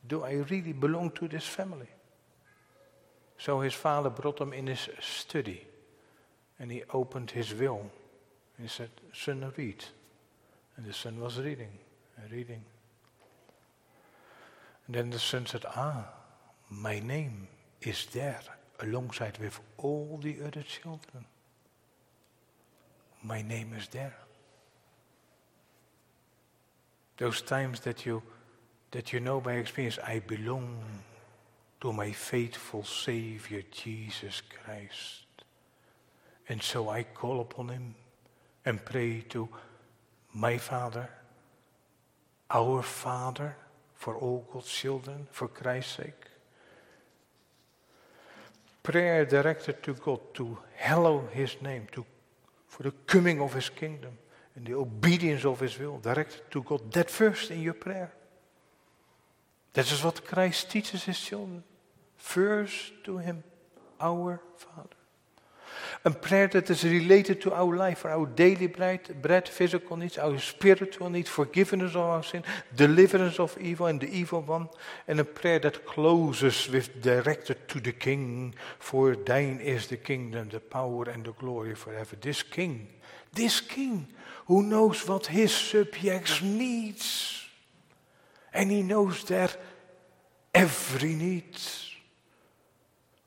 Do 0.07 0.23
I 0.23 0.33
really 0.33 0.73
belong 0.73 1.09
to 1.11 1.27
this 1.27 1.47
family? 1.47 1.87
So 3.39 3.61
his 3.61 3.73
father 3.73 4.11
brought 4.11 4.39
him 4.39 4.53
in 4.53 4.67
his 4.67 4.89
study 5.01 5.65
and 6.59 6.71
he 6.71 6.83
opened 6.93 7.31
his 7.31 7.51
will. 7.55 7.89
He 8.61 8.67
said, 8.67 8.91
Son, 9.11 9.51
read. 9.57 9.83
And 10.77 10.85
the 10.85 10.93
son 10.93 11.19
was 11.19 11.39
reading 11.39 11.79
and 12.17 12.31
reading. 12.31 12.63
And 14.85 14.95
then 14.95 15.09
the 15.09 15.19
son 15.19 15.47
said, 15.47 15.65
Ah, 15.75 16.05
my 16.69 16.99
name 16.99 17.47
is 17.81 18.05
there 18.13 18.41
alongside 18.79 19.37
with 19.39 19.59
all 19.77 20.19
the 20.21 20.37
other 20.45 20.63
children. 20.63 21.25
My 23.23 23.41
name 23.41 23.73
is 23.77 23.87
there. 23.87 24.15
Those 27.17 27.41
times 27.41 27.79
that 27.81 28.05
you 28.05 28.23
that 28.91 29.11
you 29.11 29.19
know 29.19 29.41
by 29.41 29.53
experience, 29.53 29.97
I 30.05 30.19
belong 30.19 30.77
to 31.81 31.91
my 31.91 32.11
faithful 32.11 32.83
Savior 32.83 33.63
Jesus 33.71 34.41
Christ. 34.41 35.25
And 36.47 36.61
so 36.61 36.89
I 36.89 37.01
call 37.01 37.41
upon 37.41 37.69
Him 37.69 37.95
and 38.63 38.85
pray 38.85 39.21
to 39.29 39.49
my 40.31 40.59
Father, 40.59 41.09
our 42.51 42.83
Father, 42.83 43.55
for 43.95 44.15
all 44.15 44.47
God's 44.53 44.71
children, 44.71 45.27
for 45.31 45.47
Christ's 45.47 45.95
sake. 45.95 46.25
Prayer 48.83 49.25
directed 49.25 49.81
to 49.83 49.93
God 49.93 50.33
to 50.33 50.57
hallow 50.75 51.27
His 51.31 51.55
name, 51.61 51.87
to, 51.93 52.05
for 52.67 52.83
the 52.83 52.91
coming 53.07 53.41
of 53.41 53.53
His 53.53 53.69
kingdom 53.69 54.17
and 54.55 54.67
the 54.67 54.73
obedience 54.73 55.45
of 55.45 55.61
His 55.61 55.79
will, 55.79 55.99
directed 55.99 56.51
to 56.51 56.61
God. 56.61 56.91
That 56.91 57.09
first 57.09 57.49
in 57.49 57.61
your 57.61 57.73
prayer. 57.73 58.13
That 59.73 59.91
is 59.91 60.03
what 60.03 60.25
Christ 60.25 60.69
teaches 60.69 61.05
His 61.05 61.19
children. 61.19 61.63
First 62.17 62.91
to 63.05 63.17
Him, 63.17 63.43
our 63.99 64.41
Father. 64.57 65.02
A 66.05 66.11
prayer 66.11 66.47
that 66.49 66.69
is 66.69 66.83
related 66.83 67.39
to 67.41 67.53
our 67.53 67.77
life, 67.77 67.99
for 67.99 68.11
our 68.11 68.25
daily 68.25 68.67
bread, 68.67 69.21
bread, 69.21 69.47
physical 69.47 69.95
needs, 69.95 70.17
our 70.17 70.37
spiritual 70.37 71.09
needs, 71.09 71.29
forgiveness 71.29 71.91
of 71.91 72.01
our 72.01 72.23
sin, 72.23 72.43
deliverance 72.75 73.39
of 73.39 73.57
evil 73.57 73.85
and 73.85 74.01
the 74.01 74.13
evil 74.13 74.41
one, 74.41 74.67
and 75.07 75.21
a 75.21 75.23
prayer 75.23 75.59
that 75.59 75.85
closes 75.85 76.67
with 76.67 77.01
directed 77.01 77.69
to 77.69 77.79
the 77.79 77.93
King, 77.93 78.53
for 78.79 79.15
thine 79.15 79.61
is 79.61 79.87
the 79.87 79.95
kingdom, 79.95 80.49
the 80.49 80.59
power 80.59 81.05
and 81.05 81.23
the 81.23 81.31
glory 81.31 81.73
forever. 81.73 82.17
This 82.19 82.43
King, 82.43 82.87
this 83.31 83.61
King 83.61 84.07
who 84.47 84.61
knows 84.61 85.07
what 85.07 85.27
his 85.27 85.55
subjects 85.55 86.41
needs, 86.41 87.45
and 88.53 88.69
he 88.69 88.83
knows 88.83 89.23
their 89.23 89.49
every 90.53 91.15
need 91.15 91.55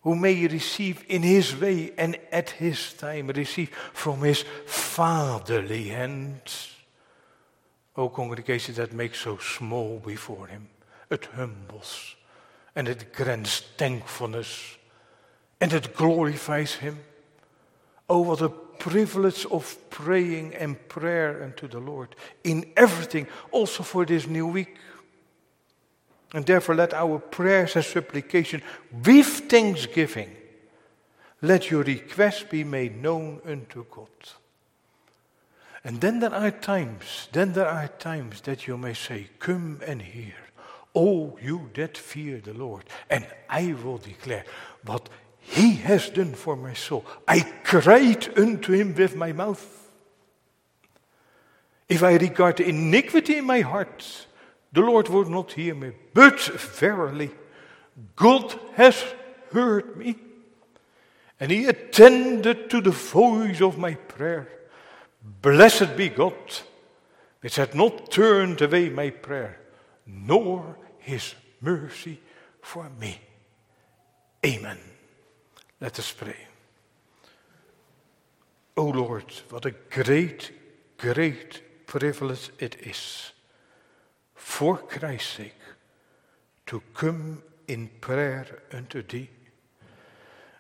who 0.07 0.15
may 0.15 0.47
receive 0.47 1.05
in 1.09 1.25
his 1.25 1.61
way 1.61 1.91
and 1.99 2.17
at 2.31 2.51
his 2.51 2.93
time, 2.93 3.27
receive 3.27 3.71
from 3.93 4.21
his 4.21 4.45
fatherly 4.65 5.89
hands. 5.89 6.77
O 7.97 8.09
congregation 8.09 8.73
that 8.77 8.93
makes 8.93 9.19
so 9.19 9.37
small 9.39 9.99
before 9.99 10.47
him, 10.47 10.69
it 11.11 11.25
humbles 11.35 12.15
and 12.77 12.87
it 12.87 13.13
grants 13.13 13.63
thankfulness 13.77 14.77
and 15.61 15.73
it 15.73 15.97
glorifies 15.97 16.75
him. 16.75 17.01
Oh, 18.09 18.21
what 18.21 18.43
a 18.43 18.49
privilege 18.49 19.45
of 19.47 19.91
praying 19.91 20.55
and 20.55 20.89
prayer 20.89 21.43
unto 21.43 21.67
the 21.67 21.81
Lord 21.81 22.15
in 22.45 22.65
everything, 22.77 23.27
also 23.51 23.83
for 23.83 24.07
this 24.07 24.29
new 24.29 24.47
week. 24.47 24.77
And 26.33 26.45
therefore, 26.45 26.75
let 26.75 26.93
our 26.93 27.19
prayers 27.19 27.77
and 27.77 27.85
supplication 27.85 28.63
with 29.05 29.27
thanksgiving, 29.27 30.37
let 31.43 31.71
your 31.71 31.83
requests 31.83 32.43
be 32.43 32.65
made 32.65 33.01
known 33.01 33.41
unto 33.47 33.85
God. 33.91 34.09
And 35.85 36.01
then 36.01 36.19
there 36.19 36.35
are 36.35 36.51
times, 36.51 37.29
then 37.31 37.53
there 37.53 37.69
are 37.69 37.87
times 37.87 38.41
that 38.41 38.67
you 38.67 38.77
may 38.77 38.95
say, 38.95 39.29
Come 39.39 39.81
and 39.87 40.03
hear, 40.03 40.35
all 40.95 41.39
you 41.41 41.71
that 41.75 41.97
fear 41.97 42.41
the 42.41 42.55
Lord, 42.55 42.85
and 43.09 43.25
I 43.49 43.73
will 43.73 43.99
declare 43.99 44.45
what 44.85 45.09
he 45.39 45.75
has 45.77 46.11
done 46.11 46.35
for 46.35 46.57
my 46.57 46.75
soul. 46.75 47.05
I 47.29 47.41
cried 47.63 48.37
unto 48.37 48.73
him 48.73 48.97
with 48.97 49.15
my 49.15 49.33
mouth. 49.33 49.93
If 51.89 52.03
I 52.03 52.17
regard 52.17 52.57
the 52.57 52.69
iniquity 52.69 53.37
in 53.37 53.45
my 53.45 53.61
heart, 53.61 54.27
the 54.77 54.83
Lord 54.83 55.09
would 55.09 55.29
not 55.29 55.53
hear 55.53 55.75
me. 55.75 55.93
But 56.13 56.39
verily, 56.39 57.31
God 58.15 58.55
has 58.75 59.03
heard 59.51 59.97
me, 59.97 60.17
and 61.41 61.51
He 61.51 61.65
attended 61.65 62.69
to 62.69 62.83
the 62.83 62.91
voice 62.91 63.63
of 63.63 63.79
my 63.79 63.95
prayer. 63.95 64.47
Blessed 65.41 65.97
be 65.97 66.11
God, 66.11 66.35
which 67.41 67.57
had 67.57 67.75
not 67.75 68.11
turned 68.11 68.61
away 68.61 68.91
my 68.91 69.09
prayer, 69.09 69.59
nor 70.07 70.77
His 70.99 71.35
mercy 71.63 72.21
for 72.61 72.91
me. 73.01 73.19
Amen. 74.45 74.79
Let 75.81 75.99
us 75.99 76.13
pray. 76.13 76.47
O 78.77 78.85
Lord, 78.85 79.33
what 79.49 79.65
a 79.65 79.71
great, 79.71 80.51
great 80.99 81.87
privilege 81.87 82.51
it 82.59 82.77
is 82.87 83.33
for 84.47 84.79
Christ's 84.79 85.37
sake, 85.37 85.61
to 86.65 86.81
come 86.95 87.43
in 87.67 87.91
prayer 88.01 88.47
unto 88.73 89.03
thee, 89.03 89.29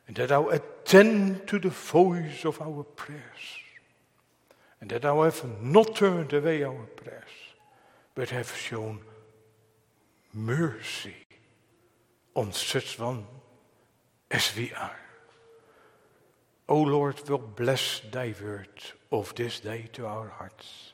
and 0.06 0.16
that 0.16 0.28
thou 0.28 0.48
attend 0.48 1.46
to 1.46 1.58
the 1.58 1.70
voice 1.70 2.44
of 2.44 2.60
our 2.60 2.82
prayers, 2.82 3.44
and 4.80 4.90
that 4.90 5.02
thou 5.02 5.22
have 5.22 5.62
not 5.62 5.94
turned 5.94 6.32
away 6.32 6.64
our 6.64 6.86
prayers, 6.96 7.54
but 8.14 8.28
have 8.30 8.54
shown 8.54 8.98
mercy 10.34 11.24
on 12.34 12.52
such 12.52 12.98
one 12.98 13.24
as 14.30 14.54
we 14.56 14.72
are. 14.74 15.00
O 16.68 16.82
Lord, 16.82 17.26
will 17.30 17.38
bless 17.38 18.00
thy 18.10 18.34
word 18.42 18.82
of 19.10 19.32
this 19.36 19.60
day 19.60 19.88
to 19.92 20.06
our 20.06 20.28
hearts 20.28 20.92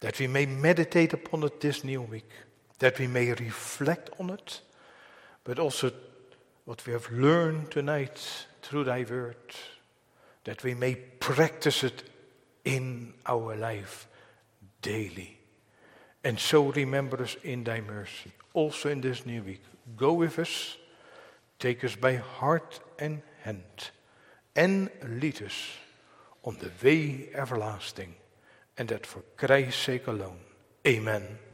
that 0.00 0.18
we 0.18 0.26
may 0.26 0.46
meditate 0.46 1.12
upon 1.12 1.42
it 1.42 1.60
this 1.60 1.84
new 1.84 2.02
week, 2.02 2.30
that 2.78 2.98
we 2.98 3.06
may 3.06 3.32
reflect 3.32 4.10
on 4.18 4.30
it, 4.30 4.60
but 5.44 5.58
also 5.58 5.90
what 6.64 6.84
we 6.86 6.92
have 6.92 7.10
learned 7.10 7.70
tonight 7.70 8.46
through 8.62 8.84
thy 8.84 9.04
word, 9.04 9.36
that 10.44 10.62
we 10.62 10.74
may 10.74 10.94
practice 10.94 11.84
it 11.84 12.02
in 12.64 13.14
our 13.26 13.56
life 13.56 14.08
daily. 14.82 15.38
And 16.24 16.38
so 16.38 16.70
remember 16.72 17.22
us 17.22 17.36
in 17.44 17.64
thy 17.64 17.80
mercy, 17.80 18.32
also 18.52 18.90
in 18.90 19.00
this 19.00 19.24
new 19.24 19.42
week. 19.42 19.62
Go 19.96 20.12
with 20.12 20.38
us, 20.38 20.76
take 21.58 21.84
us 21.84 21.94
by 21.94 22.16
heart 22.16 22.80
and 22.98 23.22
hand, 23.42 23.90
and 24.56 24.90
lead 25.04 25.42
us 25.42 25.70
on 26.42 26.58
the 26.58 26.70
way 26.82 27.28
everlasting 27.32 28.14
and 28.78 28.88
that 28.88 29.06
for 29.06 29.22
Christ's 29.36 29.82
sake 29.82 30.06
alone. 30.06 30.40
Amen. 30.86 31.45